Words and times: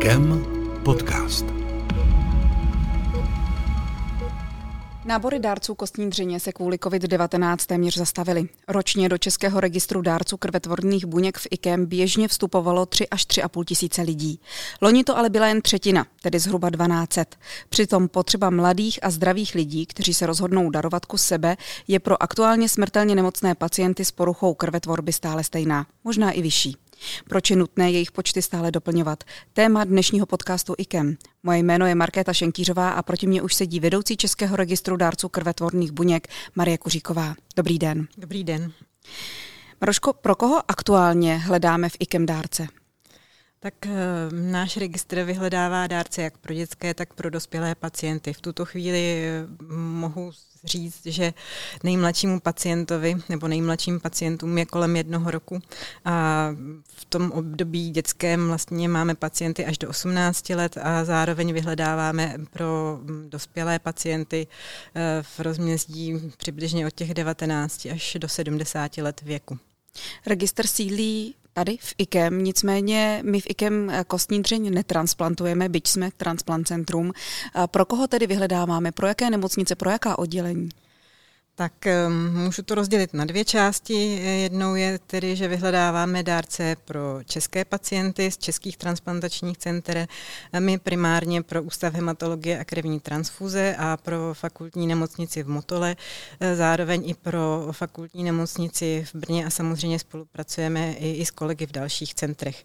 IKEM 0.00 0.44
podcast. 0.84 1.44
Nábory 5.04 5.38
dárců 5.38 5.74
kostní 5.74 6.10
dřeně 6.10 6.40
se 6.40 6.52
kvůli 6.52 6.76
COVID-19 6.76 7.56
téměř 7.66 7.96
zastavily. 7.96 8.48
Ročně 8.68 9.08
do 9.08 9.18
Českého 9.18 9.60
registru 9.60 10.02
dárců 10.02 10.36
krvetvorných 10.36 11.06
buněk 11.06 11.38
v 11.38 11.46
IKEM 11.50 11.86
běžně 11.86 12.28
vstupovalo 12.28 12.86
3 12.86 13.08
až 13.08 13.26
3,5 13.26 13.64
tisíce 13.64 14.02
lidí. 14.02 14.40
Loni 14.82 15.04
to 15.04 15.18
ale 15.18 15.30
byla 15.30 15.46
jen 15.46 15.62
třetina, 15.62 16.06
tedy 16.22 16.38
zhruba 16.38 16.70
1200. 16.70 17.24
Přitom 17.68 18.08
potřeba 18.08 18.50
mladých 18.50 18.98
a 19.02 19.10
zdravých 19.10 19.54
lidí, 19.54 19.86
kteří 19.86 20.14
se 20.14 20.26
rozhodnou 20.26 20.70
darovat 20.70 21.06
kus 21.06 21.22
sebe, 21.22 21.56
je 21.88 22.00
pro 22.00 22.22
aktuálně 22.22 22.68
smrtelně 22.68 23.14
nemocné 23.14 23.54
pacienty 23.54 24.04
s 24.04 24.10
poruchou 24.10 24.54
krvetvorby 24.54 25.12
stále 25.12 25.44
stejná, 25.44 25.86
možná 26.04 26.30
i 26.30 26.42
vyšší. 26.42 26.76
Proč 27.28 27.50
je 27.50 27.56
nutné 27.56 27.90
jejich 27.90 28.12
počty 28.12 28.42
stále 28.42 28.70
doplňovat? 28.70 29.24
Téma 29.52 29.84
dnešního 29.84 30.26
podcastu 30.26 30.74
IKEM. 30.78 31.16
Moje 31.42 31.58
jméno 31.58 31.86
je 31.86 31.94
Markéta 31.94 32.32
Šenkýřová 32.32 32.90
a 32.90 33.02
proti 33.02 33.26
mě 33.26 33.42
už 33.42 33.54
sedí 33.54 33.80
vedoucí 33.80 34.16
Českého 34.16 34.56
registru 34.56 34.96
dárců 34.96 35.28
krvetvorných 35.28 35.92
buněk 35.92 36.28
Marie 36.54 36.78
Kuříková. 36.78 37.34
Dobrý 37.56 37.78
den. 37.78 38.08
Dobrý 38.18 38.44
den. 38.44 38.72
Maroško, 39.80 40.12
pro 40.12 40.34
koho 40.34 40.70
aktuálně 40.70 41.36
hledáme 41.36 41.88
v 41.88 41.96
IKEM 41.98 42.26
dárce? 42.26 42.66
Tak 43.62 43.86
e, 43.86 43.90
náš 44.32 44.76
registr 44.76 45.22
vyhledává 45.22 45.86
dárce 45.86 46.22
jak 46.22 46.38
pro 46.38 46.54
dětské, 46.54 46.94
tak 46.94 47.14
pro 47.14 47.30
dospělé 47.30 47.74
pacienty. 47.74 48.32
V 48.32 48.40
tuto 48.40 48.64
chvíli 48.64 49.24
e, 49.24 49.46
mohu 49.76 50.32
říct, 50.64 51.00
že 51.06 51.34
nejmladšímu 51.82 52.40
pacientovi 52.40 53.16
nebo 53.28 53.48
nejmladším 53.48 54.00
pacientům 54.00 54.58
je 54.58 54.66
kolem 54.66 54.96
jednoho 54.96 55.30
roku 55.30 55.62
a 56.04 56.48
v 56.84 57.04
tom 57.04 57.30
období 57.30 57.90
dětském 57.90 58.46
vlastně 58.46 58.88
máme 58.88 59.14
pacienty 59.14 59.64
až 59.64 59.78
do 59.78 59.88
18 59.88 60.48
let 60.48 60.78
a 60.82 61.04
zároveň 61.04 61.52
vyhledáváme 61.52 62.34
pro 62.50 63.00
dospělé 63.28 63.78
pacienty 63.78 64.46
e, 64.94 65.22
v 65.22 65.40
rozmězdí 65.40 66.32
přibližně 66.36 66.86
od 66.86 66.94
těch 66.94 67.14
19 67.14 67.86
až 67.92 68.16
do 68.20 68.28
70 68.28 68.98
let 68.98 69.22
věku. 69.22 69.58
Registr 70.26 70.66
sídlí 70.66 71.34
tady 71.52 71.76
v 71.80 71.94
IKEM, 71.98 72.44
nicméně 72.44 73.22
my 73.24 73.40
v 73.40 73.46
IKEM 73.50 73.92
kostní 74.06 74.42
dřeň 74.42 74.74
netransplantujeme, 74.74 75.68
byť 75.68 75.86
jsme 75.86 76.10
transplant 76.16 76.68
centrum. 76.68 77.12
Pro 77.66 77.84
koho 77.84 78.06
tedy 78.06 78.26
vyhledáváme? 78.26 78.92
Pro 78.92 79.06
jaké 79.06 79.30
nemocnice, 79.30 79.74
pro 79.74 79.90
jaká 79.90 80.18
oddělení? 80.18 80.68
Tak 81.60 81.72
um, 82.06 82.42
můžu 82.44 82.62
to 82.62 82.74
rozdělit 82.74 83.14
na 83.14 83.24
dvě 83.24 83.44
části. 83.44 83.94
Jednou 84.42 84.74
je 84.74 84.98
tedy, 85.06 85.36
že 85.36 85.48
vyhledáváme 85.48 86.22
dárce 86.22 86.76
pro 86.84 87.00
české 87.24 87.64
pacienty 87.64 88.30
z 88.30 88.38
českých 88.38 88.76
transplantačních 88.76 89.58
center. 89.58 90.08
My 90.58 90.78
primárně 90.78 91.42
pro 91.42 91.62
Ústav 91.62 91.94
hematologie 91.94 92.58
a 92.58 92.64
krevní 92.64 93.00
transfuze 93.00 93.76
a 93.78 93.96
pro 93.96 94.34
fakultní 94.34 94.86
nemocnici 94.86 95.42
v 95.42 95.48
Motole, 95.48 95.96
zároveň 96.54 97.08
i 97.10 97.14
pro 97.14 97.68
fakultní 97.72 98.24
nemocnici 98.24 99.06
v 99.12 99.18
Brně 99.18 99.46
a 99.46 99.50
samozřejmě 99.50 99.98
spolupracujeme 99.98 100.92
i, 100.92 101.12
i 101.12 101.26
s 101.26 101.30
kolegy 101.30 101.66
v 101.66 101.72
dalších 101.72 102.14
centrech. 102.14 102.64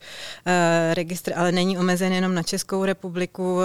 Registr 0.94 1.34
ale 1.36 1.52
není 1.52 1.78
omezen 1.78 2.14
jenom 2.14 2.36
na 2.36 2.44
Českou 2.44 2.86
republiku. 2.86 3.60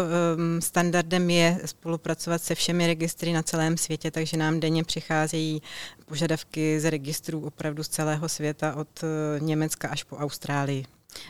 Standardem 0.59 1.31
je 1.31 1.59
spolupracovat 1.65 2.43
se 2.43 2.55
všemi 2.55 2.87
registry 2.87 3.33
na 3.33 3.43
celém 3.43 3.77
světě, 3.77 4.11
takže 4.11 4.37
nám 4.37 4.61
denně 4.61 4.85
přichází 4.85 5.20
přicházejí 5.27 5.63
požadavky 6.07 6.81
z 6.81 6.91
registrů 6.91 7.47
opravdu 7.47 7.83
z 7.85 7.89
celého 7.89 8.29
světa, 8.29 8.77
od 8.77 8.89
eh, 9.03 9.41
Německa 9.41 9.89
až 9.89 10.03
po 10.05 10.17
Austrálii. 10.17 10.85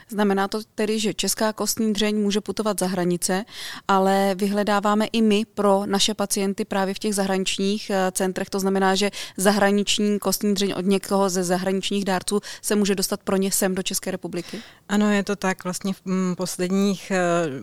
Znamená 0.09 0.47
to 0.47 0.59
tedy, 0.75 0.99
že 0.99 1.13
česká 1.13 1.53
kostní 1.53 1.93
dřeň 1.93 2.15
může 2.17 2.41
putovat 2.41 2.79
za 2.79 2.87
hranice, 2.87 3.45
ale 3.87 4.35
vyhledáváme 4.35 5.05
i 5.05 5.21
my 5.21 5.45
pro 5.45 5.85
naše 5.85 6.13
pacienty 6.13 6.65
právě 6.65 6.93
v 6.93 6.99
těch 6.99 7.15
zahraničních 7.15 7.89
eh, 7.89 8.11
centrech. 8.11 8.49
To 8.49 8.59
znamená, 8.59 8.95
že 8.95 9.11
zahraniční 9.37 10.19
kostní 10.19 10.53
dřeň 10.53 10.73
od 10.77 10.85
někoho 10.85 11.29
ze 11.29 11.43
zahraničních 11.43 12.05
dárců 12.05 12.39
se 12.61 12.75
může 12.75 12.95
dostat 12.95 13.23
pro 13.23 13.37
ně 13.37 13.51
sem 13.51 13.75
do 13.75 13.83
České 13.83 14.11
republiky? 14.11 14.59
Ano, 14.91 15.11
je 15.11 15.23
to 15.23 15.35
tak. 15.35 15.63
Vlastně 15.63 15.93
v 15.93 16.05
mm, 16.05 16.35
posledních 16.35 17.11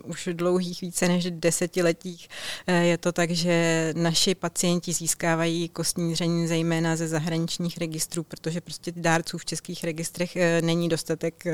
uh, 0.05 0.11
už 0.11 0.29
dlouhých 0.33 0.81
více 0.81 1.09
než 1.09 1.31
desetiletích 1.31 2.29
uh, 2.69 2.75
je 2.75 2.99
to 2.99 3.13
tak, 3.13 3.31
že 3.31 3.93
naši 3.97 4.35
pacienti 4.35 4.93
získávají 4.93 5.69
kostní 5.69 6.13
dřeň 6.13 6.47
zejména 6.47 6.97
ze 6.97 7.09
zahraničních 7.09 7.79
registrů, 7.79 8.23
protože 8.23 8.61
prostě 8.61 8.93
dárců 8.97 9.39
v 9.39 9.45
českých 9.45 9.85
registrech 9.85 10.37
uh, 10.37 10.67
není 10.67 10.89
dostatek 10.89 11.45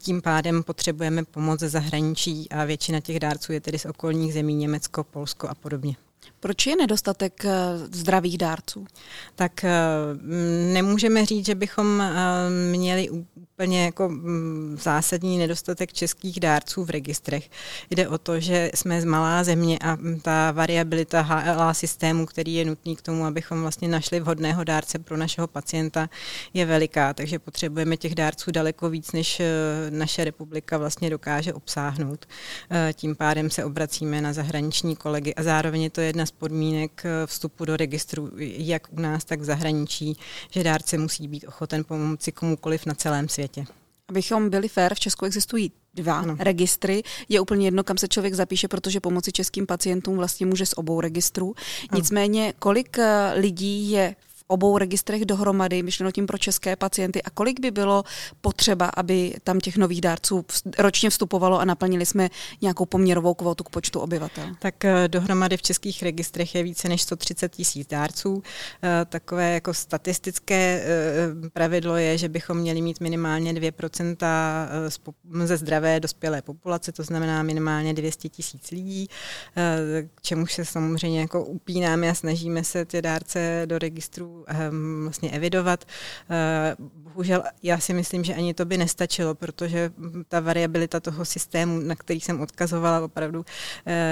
tím 0.00 0.22
pádem 0.22 0.62
potřebujeme 0.62 1.24
pomoc 1.24 1.60
ze 1.60 1.68
zahraničí 1.68 2.48
a 2.50 2.64
většina 2.64 3.00
těch 3.00 3.20
dárců 3.20 3.52
je 3.52 3.60
tedy 3.60 3.78
z 3.78 3.86
okolních 3.86 4.32
zemí, 4.32 4.54
Německo, 4.54 5.04
Polsko 5.04 5.48
a 5.48 5.54
podobně. 5.54 5.96
Proč 6.40 6.66
je 6.66 6.76
nedostatek 6.76 7.44
zdravých 7.92 8.38
dárců? 8.38 8.86
Tak 9.34 9.64
nemůžeme 10.72 11.26
říct, 11.26 11.46
že 11.46 11.54
bychom 11.54 12.02
měli 12.72 13.10
úplně 13.58 13.84
jako 13.84 14.08
mm, 14.08 14.76
zásadní 14.80 15.38
nedostatek 15.38 15.92
českých 15.92 16.40
dárců 16.40 16.84
v 16.84 16.90
registrech. 16.90 17.50
Jde 17.90 18.08
o 18.08 18.18
to, 18.18 18.40
že 18.40 18.70
jsme 18.74 19.00
z 19.00 19.04
malá 19.04 19.44
země 19.44 19.78
a 19.78 19.96
mm, 19.96 20.20
ta 20.20 20.50
variabilita 20.50 21.20
HLA 21.20 21.74
systému, 21.74 22.26
který 22.26 22.54
je 22.54 22.64
nutný 22.64 22.96
k 22.96 23.02
tomu, 23.02 23.24
abychom 23.24 23.60
vlastně 23.60 23.88
našli 23.88 24.20
vhodného 24.20 24.64
dárce 24.64 24.98
pro 24.98 25.16
našeho 25.16 25.46
pacienta, 25.46 26.08
je 26.54 26.66
veliká, 26.66 27.14
takže 27.14 27.38
potřebujeme 27.38 27.96
těch 27.96 28.14
dárců 28.14 28.50
daleko 28.50 28.90
víc, 28.90 29.12
než 29.12 29.42
naše 29.90 30.24
republika 30.24 30.78
vlastně 30.78 31.10
dokáže 31.10 31.52
obsáhnout. 31.52 32.26
Tím 32.92 33.16
pádem 33.16 33.50
se 33.50 33.64
obracíme 33.64 34.20
na 34.20 34.32
zahraniční 34.32 34.96
kolegy 34.96 35.34
a 35.34 35.42
zároveň 35.42 35.82
je 35.82 35.90
to 35.90 36.00
jedna 36.00 36.26
z 36.26 36.30
podmínek 36.30 37.02
vstupu 37.26 37.64
do 37.64 37.76
registru, 37.76 38.30
jak 38.38 38.88
u 38.90 39.00
nás, 39.00 39.24
tak 39.24 39.40
v 39.40 39.44
zahraničí, 39.44 40.16
že 40.50 40.64
dárce 40.64 40.98
musí 40.98 41.28
být 41.28 41.44
ochoten 41.48 41.84
pomoci 41.84 42.32
komukoliv 42.32 42.86
na 42.86 42.94
celém 42.94 43.28
světě. 43.28 43.47
Abychom 44.08 44.50
byli 44.50 44.68
fér, 44.68 44.94
v 44.94 45.00
Česku 45.00 45.24
existují 45.24 45.72
dva 45.94 46.18
ano. 46.18 46.36
registry. 46.38 47.02
Je 47.28 47.40
úplně 47.40 47.66
jedno, 47.66 47.84
kam 47.84 47.98
se 47.98 48.08
člověk 48.08 48.34
zapíše, 48.34 48.68
protože 48.68 49.00
pomoci 49.00 49.32
českým 49.32 49.66
pacientům 49.66 50.16
vlastně 50.16 50.46
může 50.46 50.66
z 50.66 50.72
obou 50.76 51.00
registrů. 51.00 51.54
Nicméně, 51.94 52.54
kolik 52.58 52.98
eh, 52.98 53.32
lidí 53.34 53.90
je 53.90 54.16
obou 54.48 54.78
registrech 54.78 55.24
dohromady, 55.24 55.82
myšleno 55.82 56.12
tím 56.12 56.26
pro 56.26 56.38
české 56.38 56.76
pacienty 56.76 57.22
a 57.22 57.30
kolik 57.30 57.60
by 57.60 57.70
bylo 57.70 58.04
potřeba, 58.40 58.90
aby 58.96 59.34
tam 59.44 59.60
těch 59.60 59.76
nových 59.76 60.00
dárců 60.00 60.44
ročně 60.78 61.10
vstupovalo 61.10 61.60
a 61.60 61.64
naplnili 61.64 62.06
jsme 62.06 62.28
nějakou 62.60 62.86
poměrovou 62.86 63.34
kvotu 63.34 63.64
k 63.64 63.70
počtu 63.70 64.00
obyvatel? 64.00 64.44
Tak 64.58 64.84
eh, 64.84 65.08
dohromady 65.08 65.56
v 65.56 65.62
českých 65.62 66.02
registrech 66.02 66.54
je 66.54 66.62
více 66.62 66.88
než 66.88 67.02
130 67.02 67.52
tisíc 67.52 67.88
dárců. 67.88 68.42
Eh, 68.82 69.04
takové 69.04 69.54
jako 69.54 69.74
statistické 69.74 70.82
eh, 70.84 71.48
pravidlo 71.52 71.96
je, 71.96 72.18
že 72.18 72.28
bychom 72.28 72.58
měli 72.58 72.82
mít 72.82 73.00
minimálně 73.00 73.52
2% 73.52 74.16
ze 75.44 75.56
zdravé 75.56 76.00
dospělé 76.00 76.42
populace, 76.42 76.92
to 76.92 77.02
znamená 77.02 77.42
minimálně 77.42 77.94
200 77.94 78.28
tisíc 78.28 78.70
lidí, 78.70 79.08
k 80.14 80.22
čemu 80.22 80.46
se 80.46 80.64
samozřejmě 80.64 81.20
jako 81.20 81.44
upínáme 81.44 82.10
a 82.10 82.14
snažíme 82.14 82.64
se 82.64 82.84
ty 82.84 83.02
dárce 83.02 83.62
do 83.66 83.78
registru 83.78 84.37
um, 84.70 85.02
vlastně 85.02 85.30
evidovat. 85.30 85.84
Uh, 86.78 86.86
bohužel 87.02 87.42
já 87.62 87.78
si 87.78 87.94
myslím, 87.94 88.24
že 88.24 88.34
ani 88.34 88.54
to 88.54 88.64
by 88.64 88.78
nestačilo, 88.78 89.34
protože 89.34 89.90
ta 90.28 90.40
variabilita 90.40 91.00
toho 91.00 91.24
systému, 91.24 91.80
na 91.80 91.96
který 91.96 92.20
jsem 92.20 92.40
odkazovala, 92.40 93.04
opravdu 93.04 93.38
uh, 93.38 93.44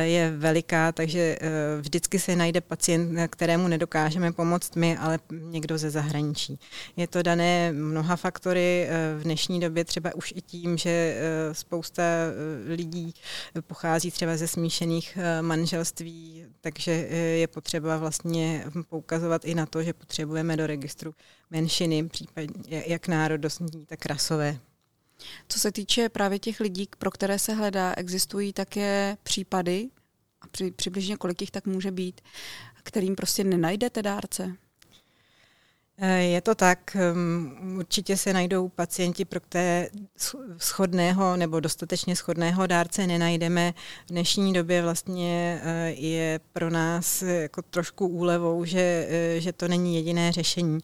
je 0.03 0.31
veliká, 0.37 0.93
takže 0.93 1.39
uh, 1.43 1.49
vždycky 1.81 2.19
se 2.19 2.37
najde 2.37 2.61
pacient, 2.61 3.29
kterému 3.29 3.69
nedokážeme 3.69 4.33
pomoct 4.33 4.77
my, 4.77 4.97
ale 4.97 5.19
někdo 5.31 5.79
ze 5.79 5.91
zahraničí. 5.91 6.59
Je 6.97 7.07
to 7.07 7.23
dané 7.23 7.73
mnoha 7.73 8.17
faktory, 8.17 8.89
v 9.19 9.23
dnešní 9.23 9.61
době 9.61 9.85
třeba 9.85 10.15
už 10.15 10.33
i 10.37 10.41
tím, 10.41 10.79
že 10.79 11.21
spousta 11.53 12.03
lidí 12.67 13.15
pochází 13.61 14.11
třeba 14.11 14.37
ze 14.37 14.49
smíšených 14.49 15.19
manželství, 15.41 16.45
takže 16.61 16.93
je 17.41 17.47
potřeba 17.47 17.97
vlastně 17.97 18.65
poukazovat 18.89 19.45
i 19.45 19.55
na 19.55 19.67
to, 19.67 19.83
že 19.83 19.93
potřeba 19.93 20.16
potřebujeme 20.17 20.57
do 20.57 20.67
registru 20.67 21.15
menšiny, 21.51 22.09
případně 22.09 22.85
jak 22.87 23.09
národnostní, 23.09 23.87
tak 23.87 24.07
rasové. 24.07 24.59
Co 25.49 25.61
se 25.61 25.73
týče 25.73 26.09
právě 26.09 26.39
těch 26.39 26.61
lidí, 26.61 26.89
pro 26.99 27.11
které 27.11 27.39
se 27.39 27.55
hledá, 27.55 27.95
existují 27.97 28.53
také 28.53 29.17
případy, 29.23 29.89
a 30.41 30.47
při, 30.47 30.71
přibližně 30.71 31.17
kolik 31.17 31.41
jich 31.41 31.51
tak 31.51 31.67
může 31.67 31.91
být, 31.91 32.21
kterým 32.83 33.15
prostě 33.15 33.45
nenajdete 33.45 34.03
dárce? 34.03 34.57
Eh, 35.99 36.23
je 36.23 36.41
to 36.41 36.55
tak. 36.55 36.97
Hm, 37.15 37.77
určitě 37.79 38.17
se 38.17 38.33
najdou 38.33 38.69
pacienti, 38.69 39.25
pro 39.25 39.41
které 39.41 39.89
schodného 40.57 41.37
nebo 41.37 41.61
dostatečně 41.61 42.17
schodného 42.17 42.67
dárce 42.67 43.07
nenajdeme. 43.07 43.75
V 44.07 44.09
dnešní 44.09 44.53
době 44.53 44.83
vlastně 44.83 45.61
eh, 45.63 45.91
je 45.91 46.41
pro 46.53 46.71
nás 46.71 47.23
jako 47.23 47.63
trošku 47.63 48.07
úlevou, 48.07 48.65
že, 48.65 49.07
eh, 49.11 49.41
že 49.41 49.53
to 49.53 49.69
není 49.69 49.97
jediné 49.97 50.33
řešení, 50.33 50.79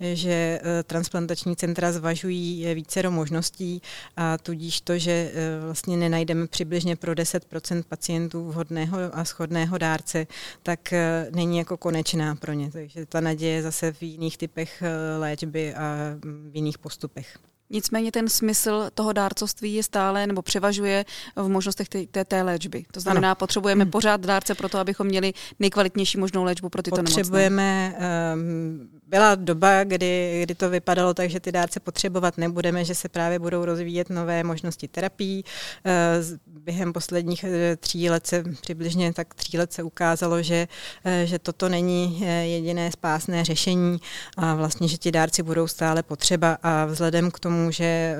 že 0.00 0.60
transplantační 0.84 1.56
centra 1.56 1.92
zvažují 1.92 2.74
více 2.74 3.02
do 3.02 3.10
možností 3.10 3.82
a 4.16 4.38
tudíž 4.38 4.80
to, 4.80 4.98
že 4.98 5.32
vlastně 5.60 5.96
nenajdeme 5.96 6.46
přibližně 6.46 6.96
pro 6.96 7.14
10% 7.14 7.82
pacientů 7.82 8.44
vhodného 8.44 8.98
a 9.12 9.24
schodného 9.24 9.78
dárce, 9.78 10.26
tak 10.62 10.94
není 11.30 11.58
jako 11.58 11.76
konečná 11.76 12.34
pro 12.34 12.52
ně. 12.52 12.70
Takže 12.70 13.06
ta 13.06 13.20
naděje 13.20 13.62
zase 13.62 13.92
v 13.92 14.02
jiných 14.02 14.38
typech 14.38 14.57
typech 14.58 14.82
eh, 14.82 15.18
léčby 15.18 15.74
a 15.74 16.18
v 16.50 16.54
jiných 16.54 16.78
postupech. 16.78 17.38
Nicméně 17.70 18.12
ten 18.12 18.28
smysl 18.28 18.90
toho 18.94 19.12
dárcovství 19.12 19.74
je 19.74 19.82
stále 19.82 20.26
nebo 20.26 20.42
převažuje 20.42 21.04
v 21.36 21.48
možnostech 21.48 21.88
té, 21.88 22.06
té, 22.06 22.24
té 22.24 22.42
léčby. 22.42 22.84
To 22.92 23.00
znamená, 23.00 23.28
ano. 23.28 23.34
potřebujeme 23.34 23.84
hmm. 23.84 23.90
pořád 23.90 24.20
dárce 24.20 24.54
pro 24.54 24.68
to, 24.68 24.78
abychom 24.78 25.06
měli 25.06 25.32
nejkvalitnější 25.58 26.18
možnou 26.18 26.44
léčbu 26.44 26.68
pro 26.68 26.82
tyto 26.82 26.96
potřebujeme, 26.96 27.88
nemocné. 27.88 28.34
Um, 28.34 28.88
byla 29.06 29.34
doba, 29.34 29.84
kdy, 29.84 30.40
kdy 30.42 30.54
to 30.54 30.70
vypadalo 30.70 31.14
tak, 31.14 31.30
že 31.30 31.40
ty 31.40 31.52
dárce 31.52 31.80
potřebovat 31.80 32.38
nebudeme, 32.38 32.84
že 32.84 32.94
se 32.94 33.08
právě 33.08 33.38
budou 33.38 33.64
rozvíjet 33.64 34.10
nové 34.10 34.44
možnosti 34.44 34.88
terapií. 34.88 35.44
Uh, 35.86 36.38
během 36.46 36.92
posledních 36.92 37.44
uh, 37.44 37.50
tří 37.80 38.10
let 38.10 38.26
se 38.26 38.44
přibližně 38.60 39.12
tak 39.12 39.34
tří 39.34 39.58
let 39.58 39.72
se 39.72 39.82
ukázalo, 39.82 40.42
že, 40.42 40.68
uh, 41.06 41.12
že 41.24 41.38
toto 41.38 41.68
není 41.68 42.20
jediné 42.42 42.92
spásné 42.92 43.44
řešení 43.44 43.98
a 44.36 44.54
vlastně, 44.54 44.88
že 44.88 44.96
ti 44.96 45.12
dárci 45.12 45.42
budou 45.42 45.66
stále 45.66 46.02
potřeba 46.02 46.58
a 46.62 46.84
vzhledem 46.84 47.30
k 47.30 47.40
tomu, 47.40 47.57
tomu, 47.58 47.70
že 47.70 47.84
eh, 47.84 48.16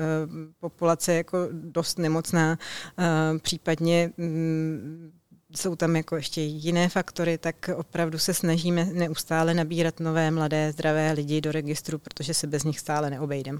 populace 0.59 1.11
je 1.11 1.17
jako 1.17 1.37
dost 1.51 1.99
nemocná, 1.99 2.57
eh, 2.99 3.39
případně 3.39 4.11
mm, 4.17 5.11
jsou 5.55 5.75
tam 5.75 5.95
jako 5.95 6.15
ještě 6.15 6.41
jiné 6.41 6.89
faktory, 6.89 7.37
tak 7.37 7.69
opravdu 7.75 8.17
se 8.19 8.33
snažíme 8.33 8.85
neustále 8.85 9.53
nabírat 9.53 9.99
nové, 9.99 10.31
mladé, 10.31 10.71
zdravé 10.71 11.11
lidi 11.11 11.41
do 11.41 11.51
registru, 11.51 11.99
protože 11.99 12.33
se 12.33 12.47
bez 12.47 12.63
nich 12.63 12.79
stále 12.79 13.09
neobejdeme. 13.09 13.59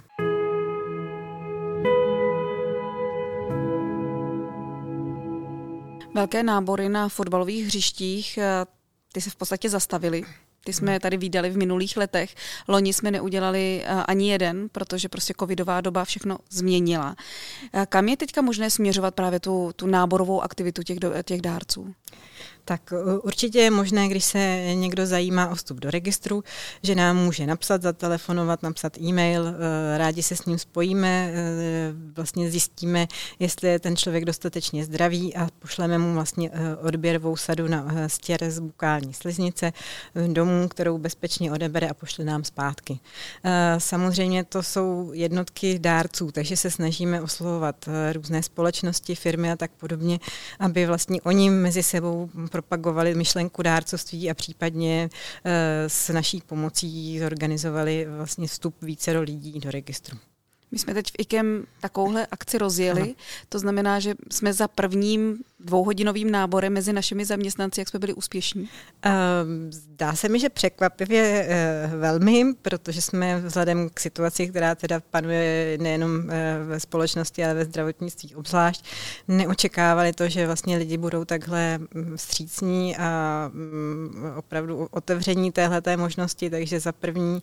Velké 6.16 6.44
nábory 6.44 6.90
na 6.90 7.10
fotbalových 7.10 7.66
hřištích, 7.66 8.38
eh, 8.38 8.66
ty 9.14 9.22
se 9.22 9.30
v 9.30 9.36
podstatě 9.36 9.70
zastavily. 9.70 10.24
Ty 10.64 10.74
jsme 10.74 11.00
tady 11.00 11.18
výdali 11.18 11.50
v 11.50 11.58
minulých 11.58 11.98
letech. 11.98 12.36
Loni 12.68 12.94
jsme 12.94 13.12
neudělali 13.12 13.84
eh, 13.84 13.88
ani 13.88 14.32
jeden, 14.32 14.70
protože 14.72 15.10
prostě 15.10 15.34
covidová 15.40 15.82
doba 15.82 16.06
všechno 16.06 16.38
změnila. 16.50 17.16
Eh, 17.74 17.86
kam 17.90 18.08
je 18.08 18.18
teďka 18.18 18.42
možné 18.42 18.70
směřovat 18.70 19.16
právě 19.16 19.40
tu, 19.40 19.72
tu 19.76 19.88
náborovou 19.88 20.42
aktivitu 20.42 20.84
těch, 20.84 20.98
těch 21.24 21.42
dárců? 21.42 21.94
Tak 22.66 22.94
určitě 23.22 23.60
je 23.60 23.72
možné, 23.72 24.08
když 24.08 24.24
se 24.24 24.74
někdo 24.74 25.06
zajímá 25.06 25.50
o 25.50 25.56
vstup 25.56 25.80
do 25.80 25.92
registru, 25.92 26.44
že 26.84 26.96
nám 26.96 27.18
může 27.18 27.48
napsat, 27.48 27.82
zatelefonovat, 27.82 28.64
napsat 28.64 28.98
e-mail, 28.98 29.48
eh, 29.48 29.98
rádi 29.98 30.24
se 30.24 30.36
s 30.36 30.46
ním 30.46 30.58
spojíme, 30.58 31.32
eh, 31.34 31.94
vlastně 32.16 32.52
zjistíme, 32.52 33.08
jestli 33.40 33.70
je 33.70 33.80
ten 33.80 33.96
člověk 33.96 34.26
dostatečně 34.26 34.86
zdravý 34.86 35.36
a 35.36 35.48
pošleme 35.60 35.98
mu 35.98 36.14
vlastně 36.14 36.50
eh, 36.54 36.76
odběrovou 36.76 37.36
sadu 37.36 37.68
na 37.68 37.88
stěr 38.08 38.52
z 38.52 38.60
bukální 38.60 39.14
sliznice 39.14 39.74
domů, 40.28 40.68
kterou 40.68 40.98
bezpečně 40.98 41.52
odebere 41.52 41.90
a 41.90 41.94
pošle 41.94 42.26
nám 42.26 42.44
zpátky. 42.44 43.00
Samozřejmě 43.78 44.44
to 44.44 44.64
jsou 44.64 45.12
jednotky 45.14 45.80
dárců, 45.80 46.32
takže 46.32 46.58
se 46.58 46.72
snažíme 46.72 47.22
oslovovat 47.22 47.90
různé 48.14 48.44
společnosti, 48.44 49.16
firmy 49.16 49.52
a 49.52 49.56
tak 49.56 49.72
podobně, 49.72 50.20
aby 50.60 50.86
vlastně 50.86 51.22
oni 51.22 51.50
mezi 51.50 51.84
sebou 51.84 52.30
propagovali 52.48 53.16
myšlenku 53.16 53.62
dárcovství 53.62 54.32
a 54.32 54.34
případně 54.34 55.10
eh, 55.46 55.90
s 55.90 56.10
naší 56.10 56.42
pomocí 56.42 57.20
zorganizovali 57.20 58.08
vlastně 58.10 58.48
vstup 58.48 58.76
více 58.82 59.14
do 59.14 59.22
lidí 59.22 59.60
do 59.60 59.72
registru. 59.72 60.18
My 60.72 60.80
jsme 60.80 60.94
teď 60.94 61.08
v 61.08 61.16
IKEM 61.18 61.66
takovouhle 61.80 62.28
akci 62.32 62.58
rozjeli, 62.58 63.02
ano. 63.02 63.14
to 63.50 63.60
znamená, 63.60 64.00
že 64.00 64.16
jsme 64.32 64.54
za 64.54 64.68
prvním 64.68 65.38
dvouhodinovým 65.60 66.32
náborem 66.32 66.74
mezi 66.74 66.94
našimi 66.94 67.26
zaměstnanci, 67.26 67.82
jak 67.82 67.90
jsme 67.90 68.00
byli 68.00 68.14
úspěšní? 68.14 68.70
Ehm, 69.02 69.72
zdá 69.72 70.16
se 70.16 70.30
mi, 70.30 70.40
že 70.40 70.50
překvapivě 70.50 71.46
eh, 71.50 71.92
velmi, 71.98 72.54
protože 72.62 73.02
jsme 73.02 73.40
vzhledem 73.40 73.90
k 73.94 74.00
situaci, 74.00 74.48
která 74.48 74.76
teda 74.76 75.00
panuje 75.12 75.78
nejenom 75.82 76.30
eh, 76.30 76.60
ve 76.68 76.80
společnosti, 76.80 77.44
ale 77.44 77.54
ve 77.54 77.66
zdravotnictví 77.66 78.36
obzvlášť, 78.36 78.86
neočekávali 79.28 80.14
to, 80.14 80.30
že 80.30 80.46
vlastně 80.46 80.78
lidi 80.78 80.98
budou 80.98 81.26
takhle 81.26 81.78
mm, 81.78 82.18
vstřícní 82.18 82.98
a 82.98 83.52
mm, 83.54 84.34
opravdu 84.38 84.88
otevření 84.92 85.52
téhleté 85.52 85.98
možnosti, 85.98 86.50
takže 86.50 86.80
za 86.80 86.92
první 86.92 87.42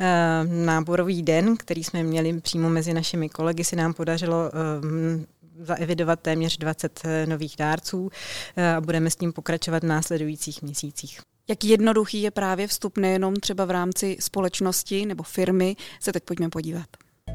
eh, 0.00 0.44
náborový 0.44 1.22
den, 1.22 1.56
který 1.56 1.84
jsme 1.84 2.02
měli 2.02 2.40
přímo 2.40 2.70
mezi 2.70 2.94
našimi 2.94 3.28
kolegy, 3.28 3.64
se 3.64 3.76
nám 3.76 3.94
podařilo 3.94 4.50
ehm, 4.54 5.26
zaevidovat 5.60 6.20
téměř 6.20 6.56
20 6.56 7.00
eh, 7.04 7.26
nových 7.26 7.54
dárců 7.58 8.10
eh, 8.56 8.74
a 8.74 8.80
budeme 8.80 9.10
s 9.10 9.16
tím 9.16 9.32
pokračovat 9.32 9.82
v 9.82 9.86
následujících 9.86 10.62
měsících. 10.62 11.20
Jak 11.48 11.64
jednoduchý 11.64 12.22
je 12.22 12.30
právě 12.30 12.66
vstup 12.66 12.98
nejenom 12.98 13.36
třeba 13.36 13.64
v 13.64 13.70
rámci 13.70 14.16
společnosti 14.20 15.06
nebo 15.06 15.22
firmy, 15.22 15.76
se 16.00 16.12
teď 16.12 16.22
pojďme 16.24 16.48
podívat. 16.48 16.86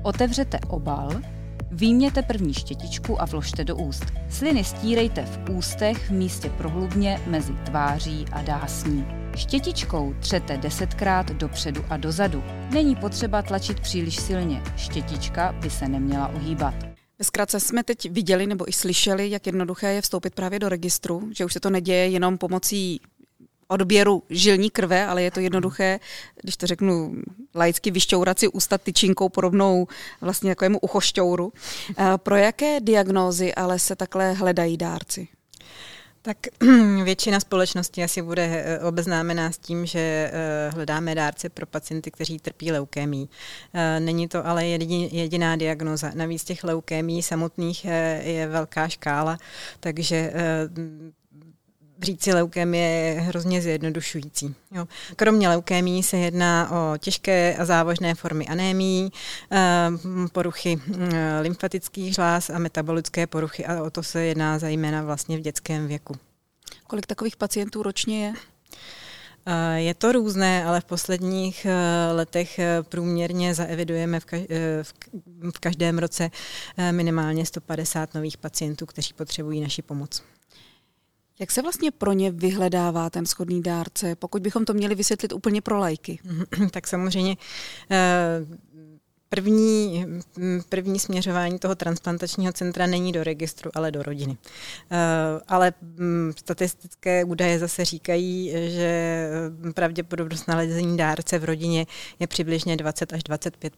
Otevřete 0.03 0.59
obal, 0.67 1.21
Výjměte 1.73 2.21
první 2.21 2.53
štětičku 2.53 3.21
a 3.21 3.25
vložte 3.25 3.63
do 3.63 3.75
úst. 3.75 4.03
Sliny 4.29 4.63
stírejte 4.63 5.25
v 5.25 5.49
ústech 5.49 6.09
v 6.09 6.09
místě 6.09 6.49
prohlubně 6.49 7.21
mezi 7.27 7.53
tváří 7.53 8.25
a 8.31 8.41
dásní. 8.41 9.05
Štětičkou 9.35 10.13
třete 10.19 10.57
desetkrát 10.57 11.31
dopředu 11.31 11.85
a 11.89 11.97
dozadu. 11.97 12.43
Není 12.71 12.95
potřeba 12.95 13.41
tlačit 13.41 13.79
příliš 13.79 14.15
silně, 14.15 14.63
štětička 14.77 15.51
by 15.51 15.69
se 15.69 15.87
neměla 15.87 16.27
uhýbat. 16.27 16.90
Zkrátka 17.21 17.59
jsme 17.59 17.83
teď 17.83 18.11
viděli 18.11 18.47
nebo 18.47 18.69
i 18.69 18.73
slyšeli, 18.73 19.29
jak 19.29 19.45
jednoduché 19.45 19.93
je 19.93 20.01
vstoupit 20.01 20.35
právě 20.35 20.59
do 20.59 20.69
registru, 20.69 21.29
že 21.31 21.45
už 21.45 21.53
se 21.53 21.59
to 21.59 21.69
neděje 21.69 22.07
jenom 22.07 22.37
pomocí 22.37 23.01
odběru 23.67 24.23
žilní 24.29 24.69
krve, 24.69 25.05
ale 25.05 25.23
je 25.23 25.31
to 25.31 25.39
jednoduché, 25.39 25.99
když 26.41 26.57
to 26.57 26.67
řeknu 26.67 27.15
laicky, 27.55 27.91
vyšťourat 27.91 28.39
si 28.39 28.47
ústa 28.47 28.77
tyčinkou 28.77 29.29
podobnou 29.29 29.87
vlastně 30.21 30.49
jakému 30.49 30.79
uchošťouru. 30.79 31.53
Eh, 31.97 32.05
pro 32.17 32.35
jaké 32.35 32.79
diagnózy 32.79 33.55
ale 33.55 33.79
se 33.79 33.95
takhle 33.95 34.33
hledají 34.33 34.77
dárci? 34.77 35.27
Tak 36.21 36.37
většina 37.03 37.39
společnosti 37.39 38.03
asi 38.03 38.21
bude 38.21 38.43
eh, 38.43 38.79
obeznámená 38.79 39.51
s 39.51 39.57
tím, 39.57 39.85
že 39.85 39.99
eh, 39.99 40.69
hledáme 40.73 41.15
dárce 41.15 41.49
pro 41.49 41.65
pacienty, 41.65 42.11
kteří 42.11 42.39
trpí 42.39 42.71
leukémí. 42.71 43.29
Eh, 43.73 43.99
není 43.99 44.27
to 44.27 44.47
ale 44.47 44.67
jediná 44.67 45.55
diagnoza. 45.55 46.11
Navíc 46.15 46.43
těch 46.43 46.63
leukémí 46.63 47.23
samotných 47.23 47.85
je 48.19 48.47
velká 48.47 48.87
škála, 48.87 49.37
takže 49.79 50.33
říci 52.03 52.33
leukémie 52.33 52.89
je 52.89 53.21
hrozně 53.21 53.61
zjednodušující. 53.61 54.55
Jo. 54.71 54.87
Kromě 55.15 55.49
leukémí 55.49 56.03
se 56.03 56.17
jedná 56.17 56.71
o 56.71 56.97
těžké 56.97 57.55
a 57.55 57.65
závažné 57.65 58.15
formy 58.15 58.47
anémí, 58.47 59.11
poruchy 60.31 60.81
lymfatických 61.41 62.13
žláz 62.13 62.49
a 62.49 62.59
metabolické 62.59 63.27
poruchy 63.27 63.65
a 63.65 63.83
o 63.83 63.89
to 63.89 64.03
se 64.03 64.23
jedná 64.23 64.59
zejména 64.59 65.03
vlastně 65.03 65.37
v 65.37 65.41
dětském 65.41 65.87
věku. 65.87 66.15
Kolik 66.87 67.05
takových 67.05 67.35
pacientů 67.35 67.83
ročně 67.83 68.25
je? 68.25 68.33
Je 69.75 69.93
to 69.93 70.11
různé, 70.11 70.65
ale 70.65 70.81
v 70.81 70.85
posledních 70.85 71.65
eh, 71.65 72.11
letech 72.13 72.59
eh, 72.59 72.83
průměrně 72.83 73.53
zaevidujeme 73.53 74.19
eh, 74.33 74.47
v 75.53 75.59
každém 75.59 75.97
roce 75.97 76.31
minimálně 76.91 77.45
150 77.45 78.13
nových 78.13 78.37
pacientů, 78.37 78.85
kteří 78.85 79.13
potřebují 79.13 79.61
naši 79.61 79.81
pomoc. 79.81 80.23
Jak 81.41 81.51
se 81.51 81.61
vlastně 81.61 81.91
pro 81.91 82.13
ně 82.13 82.31
vyhledává 82.31 83.09
ten 83.09 83.25
schodný 83.25 83.61
dárce, 83.61 84.15
pokud 84.15 84.41
bychom 84.41 84.65
to 84.65 84.73
měli 84.73 84.95
vysvětlit 84.95 85.33
úplně 85.33 85.61
pro 85.61 85.77
lajky? 85.77 86.19
tak 86.71 86.87
samozřejmě 86.87 87.37
První, 89.33 90.05
první 90.69 90.99
směřování 90.99 91.59
toho 91.59 91.75
transplantačního 91.75 92.53
centra 92.53 92.87
není 92.87 93.11
do 93.11 93.23
registru, 93.23 93.71
ale 93.73 93.91
do 93.91 94.03
rodiny. 94.03 94.37
Eh, 94.91 94.97
ale 95.47 95.73
statistické 96.37 97.23
údaje 97.23 97.59
zase 97.59 97.85
říkají, 97.85 98.53
že 98.67 99.29
pravděpodobnost 99.73 100.47
nalezení 100.47 100.97
dárce 100.97 101.39
v 101.39 101.43
rodině 101.43 101.85
je 102.19 102.27
přibližně 102.27 102.77
20 102.77 103.13
až 103.13 103.23
25 103.23 103.73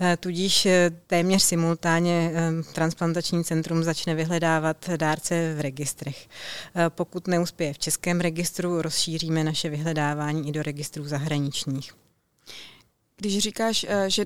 eh, 0.00 0.16
Tudíž 0.16 0.66
eh, 0.66 0.90
téměř 1.06 1.42
simultánně 1.42 2.32
transplantační 2.74 3.44
centrum 3.44 3.84
začne 3.84 4.14
vyhledávat 4.14 4.90
dárce 4.96 5.54
v 5.54 5.60
registrech. 5.60 6.28
Pokud 6.88 7.26
neuspěje 7.28 7.72
v 7.72 7.78
českém 7.78 8.20
registru, 8.20 8.82
rozšíříme 8.82 9.44
naše 9.44 9.68
vyhledávání 9.68 10.48
i 10.48 10.52
do 10.52 10.62
registrů 10.62 11.04
zahraničních. 11.04 11.92
Když 13.16 13.38
říkáš, 13.38 13.86
že 14.08 14.24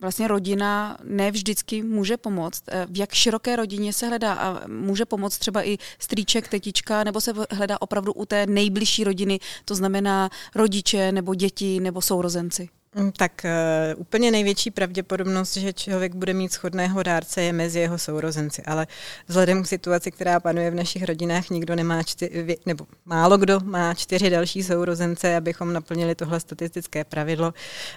vlastně 0.00 0.28
rodina 0.28 0.98
ne 1.04 1.30
vždycky 1.30 1.82
může 1.82 2.16
pomoct. 2.16 2.62
Eh, 2.68 2.86
v 2.90 2.98
jak 2.98 3.12
široké 3.12 3.56
rodině 3.56 3.92
se 3.92 4.06
hledá 4.06 4.32
a 4.34 4.66
může 4.66 5.04
pomoct 5.04 5.38
třeba 5.38 5.66
i 5.68 5.78
strýček, 5.98 6.48
tetička, 6.48 7.04
nebo 7.04 7.20
se 7.20 7.32
hledá 7.50 7.82
opravdu 7.82 8.12
u 8.12 8.26
té 8.26 8.46
nejbližší 8.46 9.04
rodiny, 9.04 9.40
to 9.64 9.74
znamená 9.74 10.30
rodiče 10.54 11.12
nebo 11.12 11.34
děti 11.34 11.80
nebo 11.80 12.02
sourozenci? 12.02 12.68
Mm, 12.98 13.12
tak 13.12 13.46
uh, 13.94 14.00
úplně 14.00 14.30
největší 14.30 14.70
pravděpodobnost, 14.70 15.56
že 15.56 15.72
člověk 15.72 16.14
bude 16.14 16.34
mít 16.34 16.52
schodného 16.52 17.02
dárce, 17.02 17.42
je 17.42 17.52
mezi 17.52 17.78
jeho 17.78 17.98
sourozenci. 17.98 18.62
Ale 18.62 18.86
vzhledem 19.28 19.62
k 19.62 19.66
situaci, 19.66 20.10
která 20.10 20.40
panuje 20.40 20.70
v 20.70 20.74
našich 20.74 21.04
rodinách, 21.04 21.50
nikdo 21.50 21.76
nemá 21.76 22.02
čtyři, 22.02 22.58
nebo 22.66 22.86
málo 23.04 23.38
kdo 23.38 23.60
má 23.60 23.94
čtyři 23.94 24.30
další 24.30 24.62
sourozence, 24.62 25.36
abychom 25.36 25.72
naplnili 25.72 26.14
tohle 26.14 26.40
statistické 26.40 27.04
pravidlo. 27.04 27.54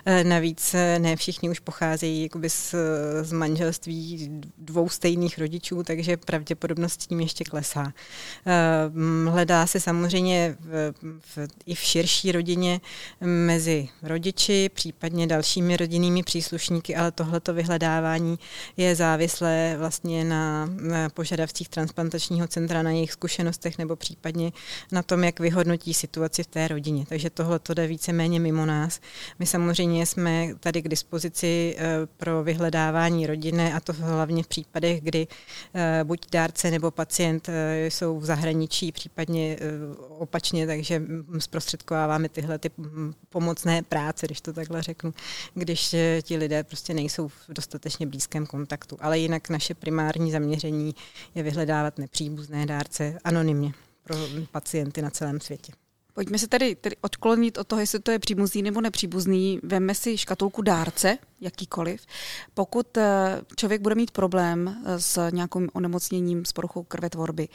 Uh, 0.08 0.29
navíc 0.29 0.74
uh, 0.74 1.01
ne 1.03 1.15
všichni 1.15 1.50
už 1.50 1.60
pocházejí 1.60 2.24
jakoby 2.24 2.50
z, 2.50 2.75
z 3.22 3.32
manželství 3.32 4.29
dvou 4.58 4.89
stejných 4.89 5.38
rodičů, 5.38 5.84
takže 5.84 6.18
pravděpodobnost 6.18 6.98
tím 6.98 7.20
ještě 7.20 7.44
klesá. 7.44 7.84
Uh, 7.84 9.34
hledá 9.34 9.68
se 9.68 9.79
samozřejmě 9.79 10.56
v, 10.60 10.94
v, 11.20 11.48
i 11.65 11.75
v 11.75 11.79
širší 11.79 12.32
rodině 12.32 12.82
mezi 13.22 13.89
rodiči, 14.03 14.70
případně 14.89 15.27
dalšími 15.27 15.77
rodinnými 15.77 16.24
příslušníky, 16.24 16.96
ale 16.96 17.12
tohleto 17.12 17.53
vyhledávání 17.53 18.39
je 18.77 18.96
závislé 18.96 19.75
vlastně 19.77 20.24
na, 20.24 20.69
požadavcích 21.13 21.69
transplantačního 21.69 22.48
centra, 22.48 22.84
na 22.84 22.91
jejich 22.91 23.12
zkušenostech 23.12 23.77
nebo 23.77 23.96
případně 23.96 24.51
na 24.91 25.03
tom, 25.03 25.24
jak 25.24 25.39
vyhodnotí 25.39 25.93
situaci 25.93 26.43
v 26.43 26.48
té 26.48 26.67
rodině. 26.67 27.05
Takže 27.05 27.29
tohle 27.29 27.60
to 27.60 27.74
jde 27.74 27.88
víceméně 27.88 28.39
mimo 28.39 28.65
nás. 28.65 29.00
My 29.39 29.46
samozřejmě 29.46 30.05
jsme 30.05 30.48
tady 30.60 30.81
k 30.81 30.88
dispozici 30.88 31.75
eh, 31.77 32.08
pro 32.17 32.43
vyhledávání 32.43 33.27
rodiny 33.27 33.74
a 33.74 33.79
to 33.79 33.93
hlavně 33.93 34.43
v 34.43 34.48
případech, 34.48 35.01
kdy 35.01 35.27
eh, 35.74 36.03
buď 36.03 36.31
dárce 36.31 36.72
nebo 36.72 36.91
pacient 36.91 37.50
eh, 37.50 37.86
jsou 37.86 38.19
v 38.19 38.25
zahraničí, 38.25 38.91
případně 38.91 39.58
opačně, 40.10 40.67
takže 40.67 41.01
zprostředkováváme 41.39 42.29
tyhle 42.29 42.58
ty 42.58 42.72
pomocné 43.29 43.84
práce, 43.84 44.25
když 44.25 44.41
to 44.41 44.53
takhle 44.53 44.78
řeknu, 44.81 45.13
když 45.53 45.93
eh, 45.93 46.21
ti 46.21 46.38
lidé 46.38 46.63
prostě 46.63 46.93
nejsou 46.93 47.27
v 47.27 47.36
dostatečně 47.50 48.07
blízkém 48.07 48.45
kontaktu. 48.45 48.98
Ale 49.01 49.19
jinak 49.19 49.50
naše 49.50 49.74
primární 49.74 50.31
zaměření 50.31 50.95
je 51.36 51.43
vyhledávat 51.43 51.98
nepříbuzné 51.98 52.65
dárce 52.65 53.17
anonymně 53.24 53.74
pro 54.03 54.15
pacienty 54.51 55.01
na 55.01 55.09
celém 55.09 55.41
světě. 55.41 55.71
Pojďme 56.13 56.38
se 56.38 56.48
tedy, 56.48 56.75
tedy 56.75 56.95
odklonit 57.01 57.57
od 57.57 57.67
toho, 57.67 57.79
jestli 57.79 58.00
to 58.00 58.12
je 58.12 58.19
příbuzný 58.19 58.62
nebo 58.62 58.81
nepříbuzný. 58.81 59.59
Vemme 59.63 59.95
si 59.95 60.17
škatulku 60.17 60.62
dárce, 60.62 61.17
jakýkoliv. 61.41 62.05
Pokud 62.53 62.98
eh, 62.98 63.41
člověk 63.55 63.81
bude 63.81 63.95
mít 63.95 64.12
problém 64.12 64.83
eh, 64.86 65.00
s 65.00 65.29
nějakým 65.31 65.69
onemocněním, 65.74 66.45
s 66.45 66.53
poruchou 66.53 66.83
krvetvorby, 66.83 67.48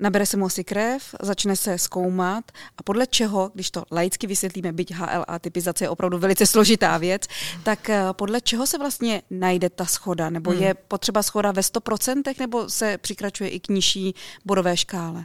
nabere 0.00 0.26
se 0.26 0.36
mu 0.36 0.46
asi 0.46 0.64
krev, 0.64 1.14
začne 1.22 1.56
se 1.56 1.78
zkoumat 1.78 2.44
a 2.76 2.82
podle 2.82 3.06
čeho, 3.06 3.50
když 3.54 3.70
to 3.70 3.84
laicky 3.90 4.26
vysvětlíme, 4.26 4.72
byť 4.72 4.92
HLA 4.92 5.38
typizace 5.38 5.84
je 5.84 5.88
opravdu 5.88 6.18
velice 6.18 6.46
složitá 6.46 6.98
věc, 6.98 7.22
tak 7.62 7.90
eh, 7.90 8.02
podle 8.12 8.40
čeho 8.40 8.66
se 8.66 8.78
vlastně 8.78 9.22
najde 9.30 9.70
ta 9.70 9.84
schoda? 9.84 10.30
Nebo 10.30 10.50
hmm. 10.50 10.62
je 10.62 10.74
potřeba 10.74 11.22
schoda 11.22 11.52
ve 11.52 11.62
100% 11.62 12.34
nebo 12.38 12.70
se 12.70 12.98
přikračuje 12.98 13.50
i 13.50 13.60
k 13.60 13.68
nižší 13.68 14.14
bodové 14.44 14.76
škále? 14.76 15.24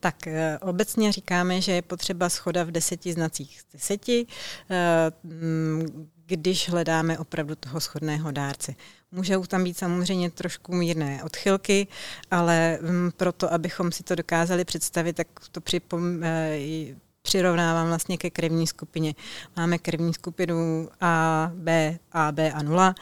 Tak 0.00 0.26
eh, 0.26 0.58
obecně 0.58 1.12
říkáme, 1.12 1.60
že 1.60 1.72
je 1.72 1.82
potřeba 1.82 2.28
schoda 2.28 2.64
v 2.64 2.70
deseti 2.70 3.12
znacích 3.12 3.60
z 3.60 3.72
deseti, 3.72 4.26
eh, 4.70 5.12
mm, 5.24 6.10
když 6.32 6.68
hledáme 6.68 7.18
opravdu 7.18 7.54
toho 7.54 7.80
schodného 7.80 8.30
dárce. 8.30 8.74
Můžou 9.12 9.46
tam 9.46 9.64
být 9.64 9.78
samozřejmě 9.78 10.30
trošku 10.30 10.74
mírné 10.74 11.24
odchylky, 11.24 11.86
ale 12.30 12.78
mm, 12.80 13.10
proto, 13.16 13.52
abychom 13.52 13.92
si 13.92 14.02
to 14.02 14.14
dokázali 14.14 14.64
představit, 14.64 15.12
tak 15.12 15.26
to 15.52 15.60
připom, 15.60 16.24
eh, 16.24 16.94
přirovnávám 17.22 17.88
vlastně 17.88 18.18
ke 18.18 18.30
krevní 18.30 18.66
skupině. 18.66 19.14
Máme 19.56 19.78
krevní 19.78 20.14
skupinu 20.14 20.88
A, 21.00 21.50
B, 21.54 21.98
A, 22.12 22.32
B 22.32 22.52
a 22.52 22.62
0 22.62 22.94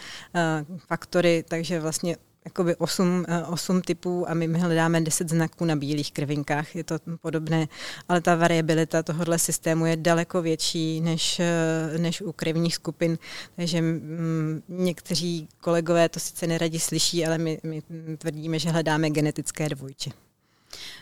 faktory, 0.86 1.44
takže 1.48 1.80
vlastně 1.80 2.16
jakoby 2.44 2.76
8, 2.76 3.26
8 3.48 3.76
eh, 3.76 3.80
typů 3.80 4.30
a 4.30 4.34
my 4.34 4.46
hledáme 4.46 5.00
10 5.00 5.28
znaků 5.28 5.64
na 5.64 5.76
bílých 5.76 6.12
krvinkách, 6.12 6.76
je 6.76 6.84
to 6.84 6.94
podobné, 7.20 7.68
ale 8.08 8.20
ta 8.20 8.34
variabilita 8.34 9.02
tohohle 9.02 9.38
systému 9.38 9.86
je 9.86 9.96
daleko 9.96 10.42
větší 10.42 11.00
než, 11.00 11.40
eh, 11.40 11.98
než 11.98 12.22
u 12.22 12.32
krevních 12.32 12.74
skupin, 12.74 13.18
takže 13.56 13.80
mm, 13.80 14.62
někteří 14.68 15.48
kolegové 15.60 16.08
to 16.08 16.20
sice 16.20 16.46
neradi 16.46 16.78
slyší, 16.78 17.26
ale 17.26 17.38
my, 17.38 17.60
my 17.62 17.82
tvrdíme, 18.18 18.58
že 18.58 18.70
hledáme 18.70 19.10
genetické 19.10 19.68
dvojče. 19.68 20.10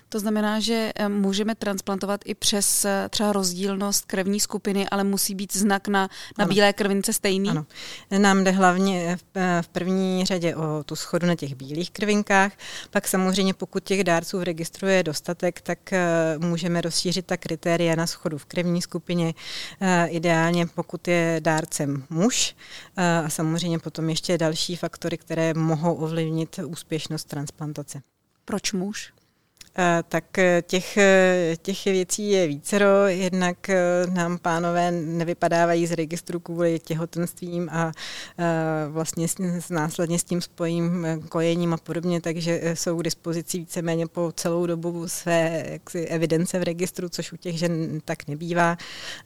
To 0.09 0.21
znamená, 0.21 0.61
že 0.61 0.93
eh, 0.95 1.09
můžeme 1.09 1.55
transplantovat 1.55 2.21
i 2.25 2.35
přes 2.35 2.85
eh, 2.85 3.09
třeba 3.11 3.33
rozdílnost 3.33 4.05
krevní 4.05 4.41
skupiny, 4.41 4.89
ale 4.89 5.05
musí 5.05 5.35
být 5.35 5.57
znak 5.57 5.89
na, 5.89 6.09
na 6.39 6.45
bílé 6.45 6.73
krvince 6.73 7.13
stejný? 7.13 7.51
Ano. 7.51 7.67
Nám 8.19 8.45
jde 8.45 8.51
hlavně 8.51 9.17
v, 9.17 9.25
eh, 9.35 9.63
v 9.63 9.69
první 9.69 10.25
řadě 10.25 10.57
o 10.57 10.85
tu 10.85 10.97
schodu 10.97 11.27
na 11.27 11.35
těch 11.35 11.55
bílých 11.55 11.91
krvinkách. 11.91 12.53
Pak 12.91 13.09
samozřejmě, 13.09 13.55
pokud 13.55 13.85
těch 13.85 14.05
dárců 14.05 14.39
v 14.39 14.43
registru 14.43 14.89
je 14.89 15.03
dostatek, 15.03 15.61
tak 15.61 15.79
můžeme 16.39 16.81
rozšířit 16.81 17.27
ta 17.27 17.37
kritéria 17.37 17.95
na 17.95 18.07
schodu 18.07 18.39
v 18.39 18.45
krevní 18.45 18.83
skupině. 18.83 19.35
Ideálně, 20.07 20.67
pokud 20.67 21.09
je 21.09 21.37
dárcem 21.45 22.05
muž. 22.11 22.57
A 22.97 23.29
samozřejmě 23.31 23.79
potom 23.79 24.09
ještě 24.11 24.39
další 24.39 24.77
faktory, 24.77 25.19
které 25.19 25.55
mohou 25.55 25.95
ovlivnit 25.95 26.61
úspěšnost 26.67 27.25
transplantace. 27.25 28.03
Proč 28.45 28.73
muž? 28.73 29.13
Tak 30.09 30.39
eh, 30.39 30.63
těch, 30.67 30.97
eh, 30.97 31.57
těch 31.63 31.85
věcí 31.85 32.31
je 32.31 32.47
vícero. 32.47 33.07
Jednak 33.07 33.69
eh, 33.69 33.77
nám 34.13 34.39
pánové 34.39 34.91
nevypadávají 34.91 35.87
z 35.87 35.93
registru 35.93 36.41
kvůli 36.41 36.79
těhotenstvím 36.79 37.69
a 37.73 37.93
vlastně 38.89 39.29
s, 39.29 39.37
následně 39.71 40.19
s 40.19 40.25
tím 40.25 40.41
spojím 40.41 41.07
kojením 41.29 41.75
a 41.75 41.77
podobně, 41.77 42.21
takže 42.21 42.61
jsou 42.75 42.99
k 42.99 43.03
dispozici 43.03 43.59
víceméně 43.59 44.07
po 44.07 44.33
celou 44.33 44.67
dobu 44.67 45.09
své 45.09 45.65
jaksi, 45.71 46.07
evidence 46.07 46.59
v 46.59 46.63
registru, 46.63 47.09
což 47.09 47.33
u 47.33 47.37
těch 47.37 47.59
žen 47.59 48.01
tak 48.05 48.27
nebývá. 48.29 48.77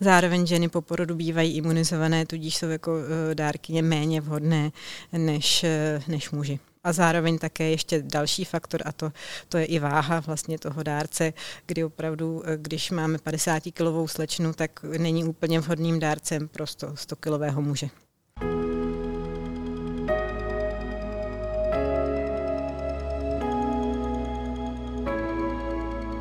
Zároveň 0.00 0.46
ženy 0.46 0.68
po 0.68 0.80
porodu 0.82 1.14
bývají 1.14 1.56
imunizované, 1.56 2.26
tudíž 2.26 2.56
jsou 2.56 2.68
jako 2.68 2.92
dárkyně 3.34 3.82
méně 3.82 4.20
vhodné 4.20 4.70
než, 5.12 5.64
než 6.08 6.30
muži. 6.30 6.71
A 6.84 6.92
zároveň 6.92 7.38
také 7.38 7.70
ještě 7.70 8.02
další 8.02 8.44
faktor, 8.44 8.82
a 8.84 8.92
to, 8.92 9.12
to 9.48 9.58
je 9.58 9.64
i 9.64 9.78
váha 9.78 10.20
vlastně 10.20 10.58
toho 10.58 10.82
dárce, 10.82 11.32
kdy 11.66 11.84
opravdu, 11.84 12.42
eh, 12.44 12.56
když 12.56 12.90
máme 12.90 13.18
50-kilovou 13.18 14.08
slečnu, 14.08 14.52
tak 14.52 14.82
není 14.98 15.24
úplně 15.24 15.60
vhodným 15.60 16.00
dárcem 16.00 16.48
pro 16.48 16.64
100-kilového 16.64 17.62
muže. 17.62 17.88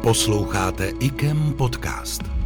Posloucháte 0.02 0.90
IKEM 1.00 1.54
podcast. 1.54 2.41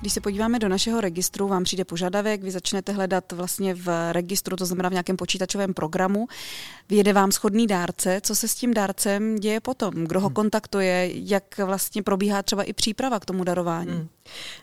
Když 0.00 0.12
se 0.12 0.20
podíváme 0.20 0.58
do 0.58 0.68
našeho 0.68 1.00
registru, 1.00 1.48
vám 1.48 1.64
přijde 1.64 1.84
požadavek, 1.84 2.42
vy 2.42 2.50
začnete 2.50 2.92
hledat 2.92 3.32
vlastně 3.32 3.74
v 3.74 4.12
registru, 4.12 4.56
to 4.56 4.66
znamená 4.66 4.88
v 4.88 4.92
nějakém 4.92 5.16
počítačovém 5.16 5.74
programu, 5.74 6.26
vyjede 6.88 7.12
vám 7.12 7.32
schodný 7.32 7.66
dárce, 7.66 8.20
co 8.22 8.34
se 8.34 8.48
s 8.48 8.54
tím 8.54 8.74
dárcem 8.74 9.36
děje 9.36 9.60
potom, 9.60 9.94
kdo 9.94 10.20
ho 10.20 10.28
hmm. 10.28 10.34
kontaktuje, 10.34 11.10
jak 11.14 11.58
vlastně 11.58 12.02
probíhá 12.02 12.42
třeba 12.42 12.62
i 12.62 12.72
příprava 12.72 13.20
k 13.20 13.24
tomu 13.24 13.44
darování. 13.44 13.92
Hmm. 13.92 14.08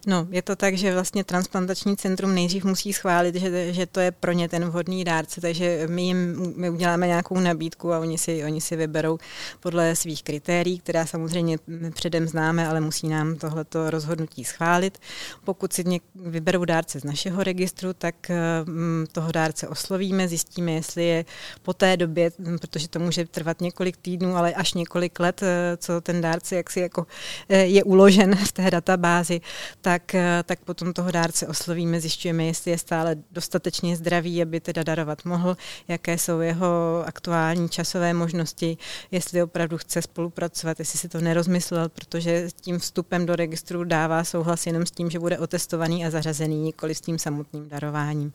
No, 0.07 0.27
je 0.29 0.41
to 0.41 0.55
tak, 0.55 0.77
že 0.77 0.93
vlastně 0.93 1.23
transplantační 1.23 1.97
centrum 1.97 2.35
nejdřív 2.35 2.65
musí 2.65 2.93
schválit, 2.93 3.35
že, 3.35 3.73
že 3.73 3.85
to 3.85 3.99
je 3.99 4.11
pro 4.11 4.31
ně 4.31 4.49
ten 4.49 4.65
vhodný 4.65 5.03
dárce, 5.03 5.41
takže 5.41 5.87
my 5.89 6.01
jim 6.01 6.53
my 6.55 6.69
uděláme 6.69 7.07
nějakou 7.07 7.39
nabídku 7.39 7.93
a 7.93 7.99
oni 7.99 8.17
si, 8.17 8.43
oni 8.43 8.61
si 8.61 8.75
vyberou 8.75 9.17
podle 9.59 9.95
svých 9.95 10.23
kritérií, 10.23 10.79
která 10.79 11.05
samozřejmě 11.05 11.57
předem 11.93 12.27
známe, 12.27 12.67
ale 12.67 12.81
musí 12.81 13.07
nám 13.07 13.35
tohleto 13.35 13.89
rozhodnutí 13.89 14.43
schválit. 14.43 14.97
Pokud 15.43 15.73
si 15.73 15.83
něk, 15.83 16.03
vyberou 16.15 16.65
dárce 16.65 16.99
z 16.99 17.03
našeho 17.03 17.43
registru, 17.43 17.93
tak 17.93 18.15
um, 18.29 19.05
toho 19.11 19.31
dárce 19.31 19.67
oslovíme, 19.67 20.27
zjistíme, 20.27 20.71
jestli 20.71 21.05
je 21.05 21.25
po 21.61 21.73
té 21.73 21.97
době, 21.97 22.31
protože 22.61 22.87
to 22.87 22.99
může 22.99 23.25
trvat 23.25 23.61
několik 23.61 23.97
týdnů, 23.97 24.35
ale 24.35 24.53
až 24.53 24.73
několik 24.73 25.19
let, 25.19 25.43
eh, 25.43 25.77
co 25.77 26.01
ten 26.01 26.21
dárce 26.21 26.55
jaksi 26.55 26.79
jako 26.79 27.07
eh, 27.49 27.57
je 27.57 27.83
uložen 27.83 28.35
v 28.35 28.51
té 28.51 28.71
databázi, 28.71 29.41
tak, 29.81 30.15
eh, 30.15 30.43
tak 30.45 30.59
potom 30.59 30.93
toho 30.93 31.11
dárce 31.11 31.47
oslovíme, 31.47 32.01
zjišťujeme, 32.01 32.45
jestli 32.45 32.71
je 32.71 32.77
stále 32.77 33.15
dostatečně 33.31 33.95
zdravý, 33.95 34.41
aby 34.41 34.59
teda 34.59 34.83
darovat 34.83 35.25
mohl, 35.25 35.57
jaké 35.87 36.17
jsou 36.17 36.39
jeho 36.39 36.67
aktuální 37.05 37.69
časové 37.69 38.13
možnosti, 38.13 38.77
jestli 39.11 39.43
opravdu 39.43 39.77
chce 39.77 40.01
spolupracovat, 40.01 40.79
jestli 40.79 40.99
si 40.99 41.09
to 41.09 41.21
nerozmyslel, 41.21 41.89
protože 41.89 42.47
tím 42.61 42.79
vstupem 42.79 43.25
do 43.25 43.35
registru 43.35 43.83
dává 43.83 44.23
souhlas 44.23 44.65
jenom 44.65 44.85
s 44.85 44.91
tím, 44.91 45.09
že 45.09 45.16
že 45.17 45.21
bude 45.21 45.37
otestovaný 45.37 46.05
a 46.05 46.09
zařazený 46.09 46.59
nikoli 46.59 46.95
s 46.95 47.01
tím 47.01 47.19
samotným 47.19 47.69
darováním. 47.69 48.33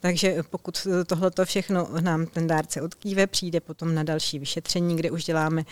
Takže 0.00 0.42
pokud 0.50 0.86
tohleto 1.06 1.44
všechno 1.44 1.88
nám 2.00 2.26
ten 2.26 2.46
dárce 2.46 2.82
odkýve, 2.82 3.26
přijde 3.26 3.60
potom 3.60 3.94
na 3.94 4.02
další 4.02 4.38
vyšetření, 4.38 4.96
kde 4.96 5.10
už 5.10 5.24
děláme, 5.24 5.64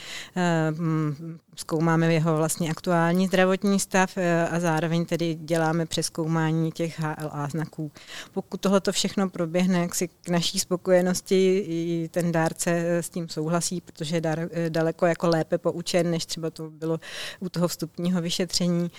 zkoumáme 1.57 2.12
jeho 2.14 2.37
vlastně 2.37 2.71
aktuální 2.71 3.26
zdravotní 3.26 3.80
stav 3.80 4.19
a 4.50 4.61
zároveň 4.61 5.04
tedy 5.04 5.35
děláme 5.35 5.87
přeskoumání 5.87 6.73
těch 6.73 7.00
HLA 7.00 7.49
znaků. 7.49 7.92
Pokud 8.33 8.61
tohleto 8.61 8.92
všechno 8.92 9.30
proběhne 9.30 9.80
jak 9.80 9.95
si 9.95 10.09
k 10.09 10.28
naší 10.28 10.59
spokojenosti, 10.59 11.64
i 11.66 12.09
ten 12.12 12.33
dárce 12.33 12.99
s 12.99 13.11
tím 13.11 13.28
souhlasí, 13.28 13.80
protože 13.80 14.16
je 14.16 14.23
daleko 14.69 15.07
jako 15.07 15.28
lépe 15.28 15.59
poučen, 15.59 16.11
než 16.11 16.26
třeba 16.26 16.50
to 16.50 16.71
bylo 16.71 17.00
u 17.40 17.49
toho 17.49 17.69
vstupního 17.69 18.23
vyšetření, 18.23 18.90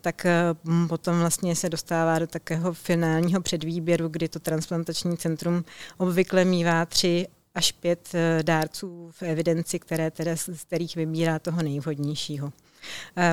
tak 0.00 0.26
potom 0.88 1.20
vlastně 1.20 1.56
se 1.56 1.68
dostává 1.68 2.18
do 2.18 2.26
takého 2.26 2.72
finálního 2.72 3.40
předvýběru, 3.40 4.08
kdy 4.08 4.28
to 4.28 4.38
transplantační 4.38 5.16
centrum 5.16 5.64
obvykle 5.98 6.44
mívá 6.44 6.86
tři 6.86 7.26
až 7.54 7.72
pět 7.72 8.14
e, 8.14 8.42
dárců 8.42 9.10
v 9.10 9.22
evidenci, 9.22 9.78
které 9.78 10.10
teda, 10.10 10.36
z 10.36 10.64
kterých 10.64 10.96
vybírá 10.96 11.38
toho 11.38 11.62
nejvhodnějšího. 11.62 12.52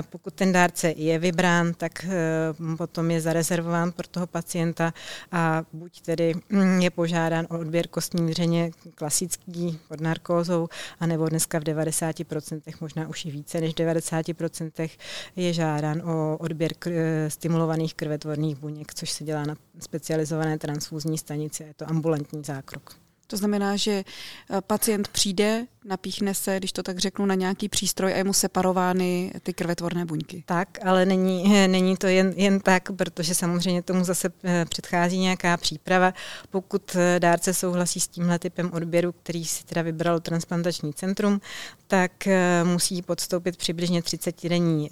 Pokud 0.09 0.33
ten 0.33 0.51
dárce 0.51 0.93
je 0.97 1.19
vybrán, 1.19 1.73
tak 1.73 2.05
eh, 2.05 2.75
potom 2.77 3.11
je 3.11 3.21
zarezervován 3.21 3.91
pro 3.91 4.07
toho 4.07 4.27
pacienta 4.27 4.93
a 5.31 5.63
buď 5.73 6.01
tedy 6.01 6.33
mm, 6.49 6.79
je 6.79 6.89
požádán 6.89 7.47
o 7.49 7.59
odběr 7.59 7.87
kostní 7.87 8.31
dřeně 8.31 8.71
klasický 8.95 9.79
pod 9.87 10.01
narkózou, 10.01 10.67
anebo 10.99 11.29
dneska 11.29 11.59
v 11.59 11.63
90%, 11.63 12.61
možná 12.81 13.07
už 13.07 13.25
i 13.25 13.31
více 13.31 13.61
než 13.61 13.73
90% 13.73 14.89
je 15.35 15.53
žádán 15.53 16.01
o 16.01 16.37
odběr 16.37 16.71
eh, 16.85 17.29
stimulovaných 17.29 17.93
krvetvorných 17.93 18.57
buněk, 18.57 18.93
což 18.93 19.11
se 19.11 19.23
dělá 19.23 19.43
na 19.43 19.55
specializované 19.79 20.57
transfúzní 20.57 21.17
stanici. 21.17 21.63
Je 21.63 21.73
to 21.73 21.89
ambulantní 21.89 22.43
zákrok. 22.43 23.06
To 23.27 23.37
znamená, 23.37 23.75
že 23.75 23.91
eh, 23.91 24.61
pacient 24.61 25.07
přijde, 25.07 25.65
napíchne 25.85 26.33
se, 26.33 26.57
když 26.57 26.71
to 26.71 26.83
tak 26.83 26.99
řeknu, 26.99 27.25
na 27.25 27.35
nějaký 27.35 27.69
přístroj 27.69 28.13
a 28.13 28.17
je 28.17 28.23
mu 28.23 28.33
separovány 28.33 29.31
ty 29.43 29.53
krvetvorné 29.53 30.05
buňky. 30.05 30.43
Tak, 30.45 30.69
ale 30.85 31.05
není, 31.05 31.43
není 31.67 31.97
to 31.97 32.07
jen, 32.07 32.33
jen 32.35 32.59
tak, 32.59 32.91
protože 32.91 33.35
samozřejmě 33.35 33.81
tomu 33.81 34.03
zase 34.03 34.29
eh, 34.43 34.65
předchází 34.69 35.19
nějaká 35.19 35.57
příprava. 35.57 36.13
Pokud 36.49 36.95
eh, 36.95 37.19
dárce 37.19 37.53
souhlasí 37.53 37.99
s 37.99 38.07
tímhle 38.07 38.39
typem 38.39 38.71
odběru, 38.73 39.11
který 39.11 39.45
si 39.45 39.65
teda 39.65 39.81
vybralo 39.81 40.19
transplantační 40.19 40.93
centrum, 40.93 41.41
tak 41.87 42.11
musí 42.63 43.01
podstoupit 43.01 43.57
přibližně 43.57 44.01
30-denní 44.01 44.89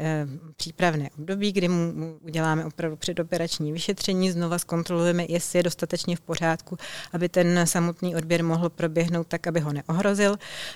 přípravné 0.55 1.09
období, 1.17 1.51
kdy 1.51 1.67
mu 1.67 1.93
uděláme 2.21 2.65
opravdu 2.65 2.97
předoperační 2.97 3.71
vyšetření, 3.71 4.31
znova 4.31 4.59
zkontrolujeme, 4.59 5.25
jestli 5.29 5.59
je 5.59 5.63
dostatečně 5.63 6.15
v 6.15 6.21
pořádku, 6.21 6.77
aby 7.13 7.29
ten 7.29 7.61
samotný 7.67 8.15
odběr 8.15 8.43
mohl 8.43 8.69
proběhnout 8.69 9.27
tak, 9.27 9.47
aby 9.47 9.59
ho 9.59 9.73
neohrozil. 9.73 10.35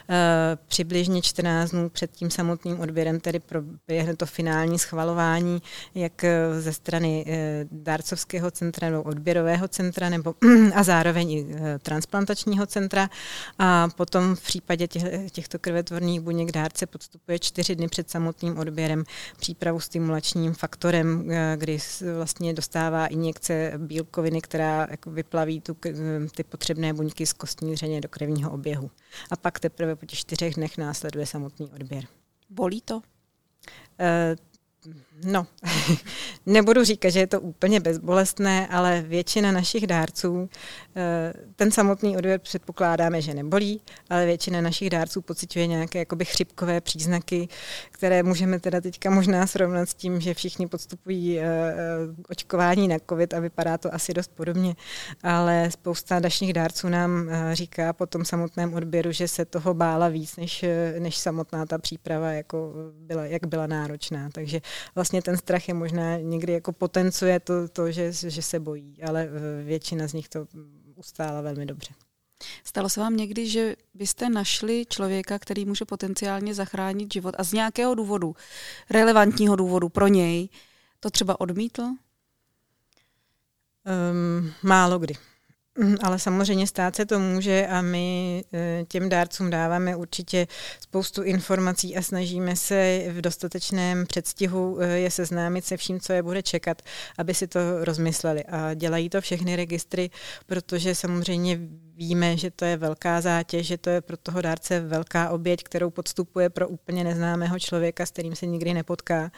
Eh, 0.10 0.58
přibližně 0.68 1.22
14 1.22 1.72
dnů 1.72 1.90
před 1.90 2.12
tím 2.12 2.32
samotným 2.32 2.80
odběrem 2.80 3.20
tedy 3.20 3.40
proběhne 3.40 4.16
to 4.16 4.26
finální 4.26 4.80
schvalování, 4.80 5.62
jak 5.96 6.24
eh, 6.24 6.62
ze 6.62 6.74
strany 6.74 7.26
eh, 7.28 7.66
dárcovského 7.72 8.52
centra 8.52 8.90
nebo 8.90 9.04
odběrového 9.04 9.68
centra 9.68 10.10
nebo 10.10 10.36
a 10.76 10.84
zároveň 10.84 11.32
i 11.32 11.46
transplantačního 11.82 12.66
centra. 12.66 13.10
A 13.60 13.88
potom 13.96 14.36
v 14.36 14.42
případě 14.42 14.88
těch, 14.88 15.32
těchto 15.32 15.60
krvetvorných 15.60 16.09
buněk 16.18 16.52
dárce 16.52 16.86
podstupuje 16.86 17.40
čtyři 17.40 17.76
dny 17.76 17.88
před 17.88 18.10
samotným 18.10 18.58
odběrem 18.58 19.04
přípravu 19.38 19.80
stimulačním 19.80 20.54
faktorem, 20.54 21.30
kdy 21.56 21.78
vlastně 22.16 22.54
dostává 22.54 23.08
injekce 23.08 23.74
bílkoviny, 23.78 24.42
která 24.42 24.88
jako 24.92 25.12
vyplaví 25.12 25.62
tu, 25.62 25.78
ty 26.36 26.44
potřebné 26.44 26.94
buňky 26.94 27.26
z 27.26 27.34
kostní 27.34 27.74
dřeně 27.74 28.02
do 28.02 28.10
krevního 28.10 28.52
oběhu. 28.52 28.92
A 29.32 29.36
pak 29.36 29.60
teprve 29.60 29.96
po 29.96 30.06
těch 30.06 30.20
čtyřech 30.20 30.54
dnech 30.54 30.78
následuje 30.78 31.26
samotný 31.26 31.72
odběr. 31.76 32.04
Bolí 32.50 32.82
to? 32.82 32.96
Uh, 32.96 33.02
No, 35.24 35.48
nebudu 36.46 36.84
říkat, 36.84 37.10
že 37.10 37.20
je 37.20 37.28
to 37.28 37.42
úplně 37.42 37.80
bezbolestné, 37.80 38.68
ale 38.68 39.02
většina 39.02 39.52
našich 39.52 39.88
dárců, 39.88 40.50
eh, 40.96 41.34
ten 41.56 41.72
samotný 41.72 42.18
odvěr 42.18 42.40
předpokládáme, 42.40 43.22
že 43.22 43.34
nebolí, 43.34 43.82
ale 44.10 44.26
většina 44.26 44.62
našich 44.62 44.90
dárců 44.90 45.22
pociťuje 45.22 45.68
nějaké 45.68 46.00
jakoby 46.00 46.26
chřipkové 46.26 46.82
příznaky, 46.82 47.48
které 47.92 48.24
můžeme 48.24 48.60
teda 48.60 48.82
teďka 48.82 49.10
možná 49.10 49.48
srovnat 49.48 49.90
s 49.90 49.94
tím, 49.94 50.22
že 50.22 50.34
všichni 50.34 50.68
podstupují 50.68 51.40
eh, 51.40 51.44
eh, 51.44 51.76
očkování 52.30 52.88
na 52.88 52.98
covid 53.10 53.34
a 53.34 53.40
vypadá 53.40 53.78
to 53.78 53.94
asi 53.94 54.14
dost 54.14 54.32
podobně, 54.36 54.76
ale 55.24 55.72
spousta 55.72 56.20
našich 56.20 56.54
dárců 56.54 56.90
nám 56.90 57.30
říká 57.54 57.94
po 57.94 58.06
tom 58.06 58.26
samotném 58.26 58.74
odběru, 58.74 59.12
že 59.12 59.28
se 59.28 59.46
toho 59.46 59.74
bála 59.74 60.08
víc, 60.08 60.36
než, 60.36 60.66
než 61.00 61.18
samotná 61.18 61.66
ta 61.66 61.78
příprava, 61.78 62.32
jako 62.32 62.74
byla, 62.94 63.26
jak 63.26 63.48
byla 63.48 63.68
náročná. 63.68 64.30
Takže 64.32 64.62
vlastně 64.96 65.09
ten 65.22 65.38
strach 65.38 65.68
je 65.68 65.74
možná 65.74 66.18
někdy 66.18 66.54
jako 66.54 66.72
potencuje 66.72 67.40
to, 67.40 67.68
to 67.68 67.92
že, 67.92 68.12
že 68.12 68.42
se 68.42 68.60
bojí, 68.60 69.04
ale 69.04 69.24
eh, 69.24 69.64
většina 69.64 70.08
z 70.08 70.14
nich 70.14 70.30
to 70.30 70.48
ustála 70.96 71.42
velmi 71.42 71.66
dobře. 71.66 71.94
Stalo 72.64 72.90
se 72.90 73.00
vám 73.00 73.18
někdy, 73.18 73.50
že 73.50 73.76
byste 73.94 74.30
našli 74.30 74.86
člověka, 74.90 75.40
který 75.40 75.66
může 75.66 75.86
potenciálně 75.86 76.54
zachránit 76.54 77.14
život 77.14 77.36
a 77.38 77.44
z 77.44 77.54
nějakého 77.54 77.96
důvodu, 77.96 78.36
relevantního 78.90 79.56
důvodu 79.56 79.90
pro 79.90 80.08
něj, 80.08 80.50
to 81.00 81.10
třeba 81.10 81.40
odmítl? 81.40 81.82
Um, 81.82 81.98
málo 84.64 85.00
kdy. 85.00 85.14
Mhm, 85.80 85.96
ale 86.02 86.20
samozřejmě 86.20 86.68
stát 86.68 86.96
se 86.96 87.06
to 87.06 87.20
může 87.20 87.68
a 87.68 87.82
my 87.82 88.44
eh, 88.54 88.86
těm 88.88 89.10
dárcům 89.10 89.50
dáváme 89.50 89.96
určitě 89.96 90.48
spoustu 90.82 91.24
informací 91.24 91.98
a 91.98 92.02
snažíme 92.02 92.56
se 92.56 93.04
v 93.10 93.22
dostatečném 93.22 94.06
předstihu 94.06 94.78
eh, 94.82 94.88
je 94.88 95.12
seznámit 95.12 95.66
se 95.66 95.78
vším, 95.78 96.00
co 96.00 96.14
je 96.14 96.24
bude 96.24 96.44
čekat, 96.44 96.82
aby 97.18 97.34
si 97.34 97.48
to 97.48 97.60
rozmysleli. 97.86 98.44
A 98.44 98.74
dělají 98.74 99.10
to 99.10 99.22
všechny 99.22 99.56
registry, 99.56 100.10
protože 100.46 100.96
samozřejmě 100.96 101.60
víme, 102.00 102.38
že 102.38 102.52
to 102.52 102.66
je 102.66 102.78
velká 102.78 103.22
zátěž, 103.22 103.68
že 103.68 103.78
to 103.78 103.90
je 103.90 104.02
pro 104.02 104.18
toho 104.18 104.42
dárce 104.42 104.80
velká 104.80 105.30
oběť, 105.30 105.64
kterou 105.64 105.90
podstupuje 105.90 106.50
pro 106.50 106.68
úplně 106.68 107.04
neznámého 107.04 107.60
člověka, 107.60 108.06
s 108.06 108.12
kterým 108.12 108.36
se 108.36 108.46
nikdy 108.46 108.74
nepotká. 108.74 109.32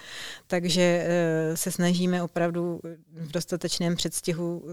Takže 0.47 0.81
eh, 0.81 1.57
se 1.57 1.71
snažíme 1.71 2.23
opravdu 2.23 2.79
v 3.13 3.31
dostatečném 3.31 3.95
předstihu 3.95 4.63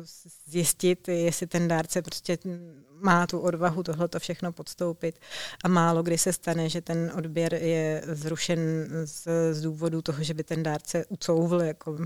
zjistit, 0.47 1.09
jestli 1.09 1.47
ten 1.47 1.69
dárce 1.69 2.03
prostě 2.03 2.39
má 3.01 3.27
tu 3.27 3.39
odvahu 3.39 3.83
tohleto 3.83 4.19
všechno 4.19 4.53
podstoupit 4.53 5.19
a 5.65 5.69
málo 5.69 6.03
kdy 6.03 6.19
se 6.19 6.33
stane, 6.33 6.69
že 6.69 6.81
ten 6.81 7.13
odběr 7.17 7.55
je 7.55 8.03
zrušen 8.07 8.59
z, 9.05 9.29
z 9.53 9.63
důvodu 9.63 10.03
toho, 10.03 10.23
že 10.23 10.35
by 10.35 10.45
ten 10.45 10.63
dárce 10.63 11.07
ucouvl, 11.07 11.63
jako 11.63 11.97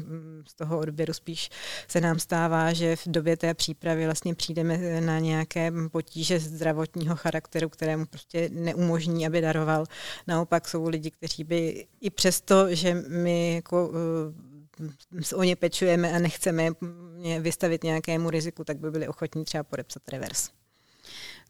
z 0.49 0.55
toho 0.55 0.79
odběru 0.79 1.13
spíš 1.13 1.51
se 1.89 2.01
nám 2.01 2.19
stává, 2.19 2.73
že 2.73 2.97
v 2.97 3.07
době 3.07 3.37
té 3.37 3.55
přípravy 3.55 4.05
vlastně 4.05 4.35
přijdeme 4.35 5.01
na 5.01 5.19
nějaké 5.19 5.72
potíže 5.93 6.39
zdravotního 6.41 7.17
charakteru, 7.17 7.69
kterému 7.69 8.07
prostě 8.07 8.51
neumožní, 8.53 9.27
aby 9.27 9.41
daroval. 9.41 9.85
Naopak 10.27 10.69
jsou 10.69 10.89
lidi, 10.89 11.11
kteří 11.11 11.45
by 11.45 11.87
i 12.01 12.11
přesto, 12.11 12.75
že 12.75 12.95
my 12.95 13.55
jako 13.55 13.93
eh, 13.95 15.35
o 15.35 15.43
ně 15.43 15.57
pečujeme 15.57 16.13
a 16.13 16.19
nechceme 16.19 16.69
vystavit 17.41 17.85
nějakému 17.85 18.31
riziku, 18.31 18.65
tak 18.65 18.79
by 18.79 18.91
byli 18.91 19.09
ochotní 19.09 19.45
třeba 19.45 19.65
podepsat 19.65 20.09
revers. 20.09 20.51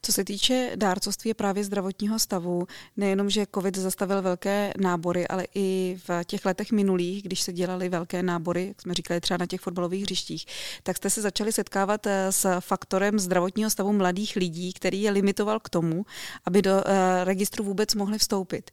Co 0.05 0.13
se 0.13 0.25
týče 0.25 0.73
dárcovství 0.77 1.35
právě 1.35 1.65
zdravotního 1.65 2.19
stavu, 2.19 2.67
nejenom, 2.97 3.31
že 3.31 3.47
COVID 3.55 3.77
zastavil 3.77 4.23
velké 4.23 4.73
nábory, 4.81 5.29
ale 5.29 5.47
i 5.55 5.99
v 6.09 6.25
těch 6.25 6.45
letech 6.45 6.73
minulých, 6.73 7.23
když 7.23 7.41
se 7.41 7.53
dělaly 7.53 7.89
velké 7.89 8.23
nábory, 8.23 8.67
jak 8.69 8.83
jsme 8.83 8.95
říkali 8.95 9.21
třeba 9.21 9.39
na 9.39 9.47
těch 9.47 9.61
fotbalových 9.61 10.03
hřištích, 10.03 10.47
tak 10.83 10.97
jste 10.97 11.11
se 11.11 11.23
začali 11.23 11.53
setkávat 11.53 12.07
eh, 12.07 12.33
s 12.33 12.61
faktorem 12.61 13.19
zdravotního 13.19 13.71
stavu 13.71 13.93
mladých 13.93 14.37
lidí, 14.37 14.73
který 14.73 15.03
je 15.03 15.11
limitoval 15.11 15.61
k 15.61 15.69
tomu, 15.69 16.07
aby 16.45 16.63
do 16.63 16.83
eh, 16.87 17.25
registru 17.25 17.65
vůbec 17.65 17.95
mohli 17.95 18.19
vstoupit 18.19 18.71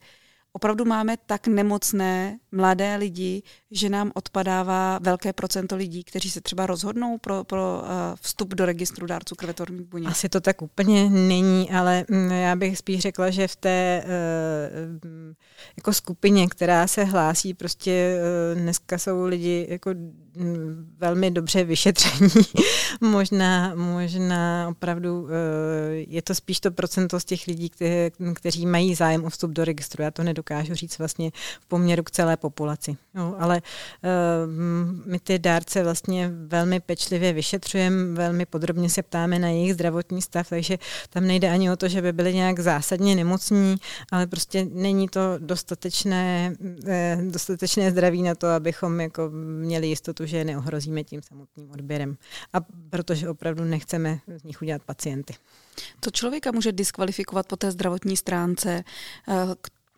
opravdu 0.53 0.85
máme 0.85 1.17
tak 1.25 1.47
nemocné 1.47 2.39
mladé 2.51 2.95
lidi, 2.95 3.43
že 3.71 3.89
nám 3.89 4.12
odpadává 4.15 4.99
velké 5.01 5.33
procento 5.33 5.75
lidí, 5.75 6.03
kteří 6.03 6.29
se 6.29 6.41
třeba 6.41 6.65
rozhodnou 6.65 7.17
pro, 7.17 7.43
pro 7.43 7.81
uh, 7.81 7.88
vstup 8.21 8.53
do 8.53 8.65
registru 8.65 9.07
dárců 9.07 9.35
krvetvorných 9.35 9.88
buněk. 9.88 10.09
Asi 10.12 10.29
to 10.29 10.41
tak 10.41 10.62
úplně 10.62 11.09
není, 11.09 11.71
ale 11.71 12.05
mm, 12.09 12.31
já 12.31 12.55
bych 12.55 12.77
spíš 12.77 12.99
řekla, 12.99 13.29
že 13.29 13.47
v 13.47 13.55
té 13.55 14.03
uh, 14.05 15.33
jako 15.77 15.93
skupině, 15.93 16.47
která 16.47 16.88
se 16.88 17.03
hlásí, 17.03 17.53
prostě 17.53 18.19
uh, 18.53 18.62
dneska 18.62 18.97
jsou 18.97 19.25
lidi 19.25 19.67
jako 19.69 19.89
mm, 19.89 20.28
velmi 20.97 21.32
dobře 21.32 21.63
vyšetření. 21.63 22.30
možná, 23.02 23.75
možná 23.75 24.67
opravdu 24.69 25.28
je 26.08 26.21
to 26.21 26.36
spíš 26.36 26.60
to 26.60 26.71
procento 26.71 27.19
z 27.19 27.25
těch 27.25 27.47
lidí, 27.47 27.69
kteří, 27.69 28.12
kteří 28.34 28.65
mají 28.65 28.95
zájem 28.95 29.25
o 29.25 29.30
vstup 29.30 29.52
do 29.52 29.65
registru. 29.65 30.04
Já 30.04 30.12
to 30.12 30.23
nedokážu 30.23 30.75
říct 30.75 30.99
vlastně 30.99 31.32
v 31.62 31.65
poměru 31.65 32.04
k 32.04 32.12
celé 32.12 32.38
populaci. 32.38 32.97
Jo, 33.15 33.36
ale 33.39 33.62
uh, 33.62 35.06
my 35.06 35.19
ty 35.19 35.39
dárce 35.39 35.84
vlastně 35.84 36.32
velmi 36.47 36.80
pečlivě 36.80 37.34
vyšetřujeme, 37.34 38.13
velmi 38.13 38.45
podrobně 38.45 38.89
se 38.89 39.04
ptáme 39.04 39.39
na 39.39 39.47
jejich 39.47 39.73
zdravotní 39.73 40.21
stav, 40.21 40.49
takže 40.49 40.78
tam 41.10 41.28
nejde 41.28 41.49
ani 41.49 41.71
o 41.71 41.75
to, 41.75 41.88
že 41.88 42.02
by 42.02 42.13
byli 42.13 42.34
nějak 42.34 42.60
zásadně 42.60 43.15
nemocní, 43.15 43.75
ale 44.12 44.28
prostě 44.28 44.67
není 44.73 45.10
to 45.10 45.21
dostatečné, 45.38 46.56
eh, 46.88 47.17
dostatečné 47.32 47.91
zdraví 47.91 48.21
na 48.21 48.36
to, 48.36 48.47
abychom 48.47 49.02
jako 49.02 49.30
měli 49.62 49.88
jistotu, 49.88 50.25
že 50.29 50.37
je 50.37 50.45
neohrozíme 50.45 51.03
tím 51.03 51.21
samotným 51.21 51.71
odběrem. 51.71 52.17
A 52.53 52.57
protože 52.89 53.29
opravdu 53.29 53.63
nechceme 53.63 54.19
z 54.35 54.43
nich 54.43 54.61
udělat 54.61 54.83
pacienty. 54.83 55.33
Co 56.01 56.11
člověka 56.11 56.51
může 56.51 56.71
diskvalifikovat 56.71 57.47
po 57.47 57.55
té 57.55 57.71
zdravotní 57.71 58.17
stránce 58.17 58.83
eh, 59.27 59.33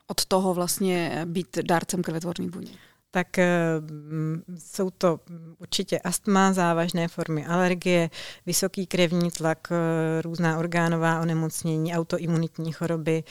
od 0.08 0.26
toho 0.26 0.54
vlastně 0.54 1.22
být 1.26 1.58
dárcem 1.62 2.02
krvetvorných 2.04 2.50
buněk? 2.50 2.91
Tak 3.12 3.40
eh, 3.40 3.48
jsou 4.58 4.90
to 4.90 5.20
určitě 5.60 6.00
astma, 6.00 6.54
závažné 6.54 7.08
formy 7.08 7.46
alergie, 7.46 8.10
vysoký 8.46 8.88
krevní 8.88 9.32
tlak, 9.32 9.68
eh, 9.72 10.22
různá 10.22 10.60
orgánová 10.60 11.22
onemocnění, 11.22 11.94
autoimunitní 11.94 12.72
choroby. 12.72 13.24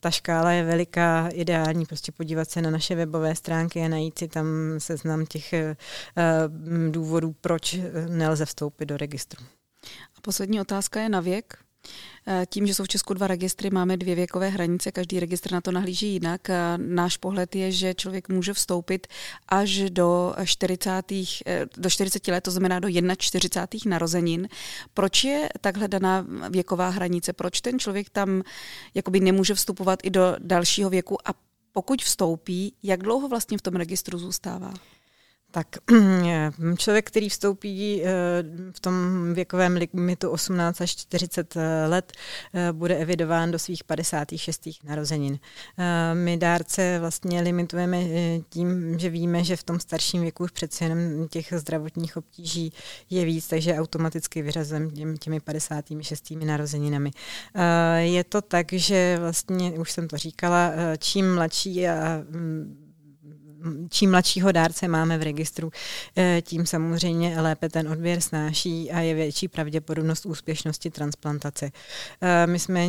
Ta 0.00 0.10
škála 0.10 0.52
je 0.52 0.64
veliká, 0.64 1.28
ideální 1.28 1.86
prostě 1.86 2.12
podívat 2.12 2.50
se 2.50 2.62
na 2.62 2.70
naše 2.70 2.94
webové 2.94 3.34
stránky 3.34 3.80
a 3.80 3.88
najít 3.88 4.18
si 4.18 4.28
tam 4.28 4.46
seznam 4.78 5.26
těch 5.26 5.54
důvodů, 6.90 7.34
proč 7.40 7.76
nelze 8.08 8.46
vstoupit 8.46 8.86
do 8.86 8.96
registru. 8.96 9.44
A 10.16 10.20
poslední 10.22 10.60
otázka 10.60 11.00
je 11.00 11.08
na 11.08 11.20
věk. 11.20 11.58
Eh, 12.26 12.46
tím, 12.50 12.66
že 12.66 12.74
jsou 12.74 12.84
v 12.84 12.88
Česku 12.88 13.14
dva 13.14 13.26
registry, 13.26 13.70
máme 13.70 13.96
dvě 13.96 14.14
věkové 14.14 14.48
hranice, 14.48 14.92
každý 14.92 15.20
registr 15.20 15.52
na 15.52 15.60
to 15.60 15.72
nahlíží 15.72 16.12
jinak. 16.12 16.48
Náš 16.76 17.16
pohled 17.16 17.56
je, 17.56 17.72
že 17.72 17.94
člověk 17.94 18.28
může 18.28 18.52
vstoupit 18.52 19.06
až 19.48 19.90
do 19.90 20.34
40. 20.44 21.42
Eh, 21.46 21.66
do 21.76 21.90
40 21.90 22.30
let, 22.30 22.40
to 22.40 22.50
znamená 22.50 22.80
do 22.80 22.88
41. 23.16 23.90
narozenin. 23.90 24.48
Proč 24.94 25.24
je 25.24 25.48
takhle 25.60 25.88
daná 25.88 26.26
věková 26.50 26.88
hranice? 26.88 27.32
Proč 27.32 27.60
ten 27.60 27.78
člověk 27.78 28.10
tam 28.10 28.42
jakoby 28.94 29.20
nemůže 29.20 29.54
vstupovat 29.54 29.98
i 30.02 30.10
do 30.10 30.36
dalšího 30.38 30.90
věku 30.90 31.28
a 31.28 31.34
pokud 31.72 32.02
vstoupí, 32.02 32.74
jak 32.82 33.02
dlouho 33.02 33.28
vlastně 33.28 33.58
v 33.58 33.62
tom 33.62 33.74
registru 33.74 34.18
zůstává? 34.18 34.74
Tak 35.54 35.66
člověk, 36.76 37.06
který 37.06 37.28
vstoupí 37.28 38.02
eh, 38.02 38.08
v 38.72 38.80
tom 38.80 38.94
věkovém 39.34 39.76
limitu 39.76 40.30
18 40.30 40.80
až 40.80 40.96
40 40.96 41.56
eh, 41.56 41.86
let, 41.86 42.12
eh, 42.54 42.72
bude 42.72 42.96
evidován 42.96 43.50
do 43.50 43.58
svých 43.58 43.84
56. 43.84 44.68
narozenin. 44.84 45.38
My 46.14 46.36
dárce 46.36 46.96
vlastně 47.00 47.40
limitujeme 47.40 47.98
tím, 48.48 48.98
že 48.98 49.10
víme, 49.10 49.44
že 49.44 49.56
v 49.56 49.62
tom 49.62 49.80
starším 49.80 50.22
věku 50.22 50.44
už 50.44 50.52
jenom 50.80 51.28
těch 51.28 51.52
zdravotních 51.56 52.16
obtíží 52.16 52.72
je 53.10 53.24
víc, 53.24 53.48
takže 53.48 53.74
automaticky 53.74 54.42
vyrazem 54.42 54.90
těmi 55.18 55.40
56. 55.40 56.30
narozeninami. 56.30 57.10
Je 57.98 58.24
to 58.24 58.42
tak, 58.42 58.72
že 58.72 59.16
vlastně, 59.20 59.72
už 59.72 59.92
jsem 59.92 60.08
to 60.08 60.16
říkala, 60.16 60.72
čím 60.98 61.34
mladší 61.34 61.88
a 61.88 62.22
mm, 62.30 62.81
čím 63.90 64.10
mladšího 64.10 64.52
dárce 64.52 64.88
máme 64.88 65.18
v 65.18 65.22
registru, 65.22 65.70
eh, 66.16 66.42
tím 66.42 66.66
samozřejmě 66.66 67.40
lépe 67.40 67.68
ten 67.68 67.88
odběr 67.88 68.20
snáší 68.20 68.90
a 68.90 69.00
je 69.00 69.14
větší 69.14 69.48
pravděpodobnost 69.48 70.26
úspěšnosti 70.26 70.90
transplantace. 70.90 71.70
Eh, 72.20 72.46
my 72.46 72.58
jsme 72.58 72.88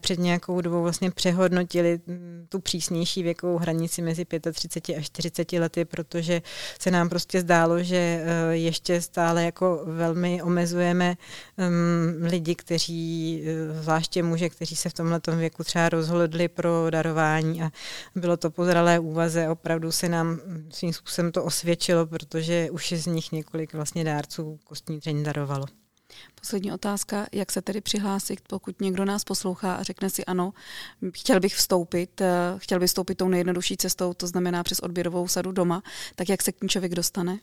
před 0.00 0.18
nějakou 0.18 0.60
dobou 0.60 0.82
vlastně 0.82 1.10
přehodnotili 1.10 2.00
mm, 2.06 2.46
tu 2.48 2.60
přísnější 2.60 3.22
věkovou 3.22 3.58
hranici 3.58 4.02
mezi 4.02 4.26
35 4.52 4.96
a 4.96 5.00
40 5.00 5.52
lety, 5.52 5.84
protože 5.84 6.42
se 6.80 6.90
nám 6.90 7.08
prostě 7.08 7.40
zdálo, 7.40 7.82
že 7.82 7.96
eh, 7.96 8.52
ještě 8.52 9.00
stále 9.00 9.44
jako 9.44 9.82
velmi 9.86 10.42
omezujeme 10.42 11.16
mm, 11.56 12.26
lidi, 12.26 12.54
kteří, 12.54 13.42
zvláště 13.80 14.22
muže, 14.22 14.48
kteří 14.48 14.76
se 14.76 14.88
v 14.88 14.92
tomhle 14.92 15.20
věku 15.36 15.64
třeba 15.64 15.88
rozhodli 15.88 16.48
pro 16.48 16.90
darování 16.90 17.62
a 17.62 17.70
bylo 18.14 18.36
to 18.36 18.50
po 18.50 18.64
zralé 18.64 18.98
úvaze, 18.98 19.48
opravdu 19.48 19.92
se 19.92 20.08
nám 20.12 20.40
svým 20.70 20.92
způsobem 20.92 21.32
to 21.32 21.44
osvědčilo, 21.44 22.06
protože 22.06 22.70
už 22.70 22.92
je 22.92 22.98
z 22.98 23.06
nich 23.06 23.32
několik 23.32 23.74
vlastně 23.74 24.04
dárců 24.04 24.58
kostní 24.64 24.98
dřeň 24.98 25.22
darovalo. 25.22 25.66
Poslední 26.34 26.72
otázka, 26.72 27.26
jak 27.32 27.52
se 27.52 27.62
tedy 27.62 27.80
přihlásit, 27.80 28.40
pokud 28.48 28.80
někdo 28.80 29.04
nás 29.04 29.24
poslouchá 29.24 29.74
a 29.74 29.82
řekne 29.82 30.10
si 30.10 30.24
ano, 30.24 30.52
chtěl 31.14 31.40
bych 31.40 31.54
vstoupit, 31.54 32.20
eh, 32.20 32.54
chtěl 32.56 32.80
bych 32.80 32.88
vstoupit 32.88 33.14
tou 33.14 33.28
nejjednodušší 33.28 33.76
cestou, 33.76 34.14
to 34.14 34.26
znamená 34.26 34.62
přes 34.62 34.78
odběrovou 34.78 35.28
sadu 35.28 35.52
doma, 35.52 35.82
tak 36.14 36.28
jak 36.28 36.42
se 36.42 36.52
k 36.52 36.62
ní 36.62 36.68
člověk 36.68 36.94
dostane? 36.94 37.38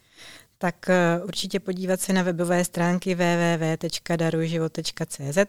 Tak 0.62 0.90
eh, 0.90 1.22
určitě 1.24 1.60
podívat 1.60 2.02
se 2.02 2.14
na 2.14 2.24
webové 2.24 2.66
stránky 2.66 3.16
www.darujživot.cz. 3.16 5.38
Eh, 5.38 5.48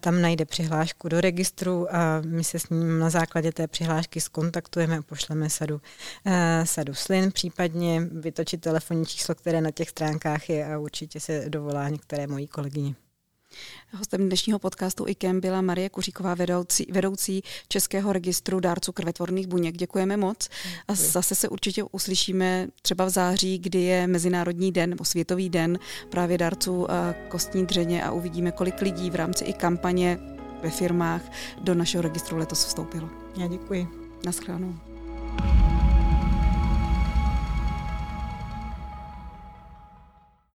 tam 0.00 0.22
najde 0.22 0.44
přihlášku 0.44 1.08
do 1.08 1.20
registru 1.20 1.94
a 1.94 2.20
my 2.20 2.44
se 2.44 2.58
s 2.58 2.68
ním 2.68 2.98
na 2.98 3.10
základě 3.10 3.52
té 3.52 3.68
přihlášky 3.68 4.20
skontaktujeme 4.20 4.98
a 4.98 5.02
pošleme 5.02 5.50
sadu, 5.50 5.80
eh, 6.26 6.62
sadu 6.66 6.94
slin, 6.94 7.32
případně 7.32 8.00
vytočit 8.00 8.60
telefonní 8.60 9.06
číslo, 9.06 9.34
které 9.34 9.60
na 9.60 9.70
těch 9.70 9.90
stránkách 9.90 10.50
je 10.50 10.74
a 10.74 10.78
určitě 10.78 11.20
se 11.20 11.44
dovolá 11.48 11.88
některé 11.88 12.26
mojí 12.26 12.46
kolegyně. 12.46 12.94
Hostem 13.92 14.26
dnešního 14.26 14.58
podcastu 14.58 15.08
IKEM 15.08 15.40
byla 15.40 15.60
Marie 15.60 15.88
Kuříková, 15.88 16.34
vedoucí, 16.34 16.86
vedoucí 16.92 17.42
Českého 17.68 18.12
registru 18.12 18.60
dárců 18.60 18.92
krvetvorných 18.92 19.46
buněk. 19.46 19.76
Děkujeme 19.76 20.16
moc 20.16 20.48
a 20.88 20.94
zase 20.94 21.34
se 21.34 21.48
určitě 21.48 21.82
uslyšíme 21.82 22.68
třeba 22.82 23.04
v 23.04 23.10
září, 23.10 23.58
kdy 23.58 23.82
je 23.82 24.06
Mezinárodní 24.06 24.72
den 24.72 24.90
nebo 24.90 25.04
Světový 25.04 25.48
den 25.48 25.78
právě 26.10 26.38
dárců 26.38 26.86
eh, 26.90 27.14
kostní 27.28 27.66
dřeně 27.66 28.04
a 28.04 28.12
uvidíme, 28.12 28.52
kolik 28.52 28.80
lidí 28.80 29.10
v 29.10 29.14
rámci 29.14 29.44
i 29.44 29.52
kampaně 29.52 30.18
ve 30.62 30.70
firmách 30.70 31.22
do 31.60 31.74
našeho 31.74 32.02
registru 32.02 32.36
letos 32.36 32.64
vstoupilo. 32.64 33.08
Já 33.36 33.46
děkuji. 33.46 33.88
Naschledanou. 34.24 34.74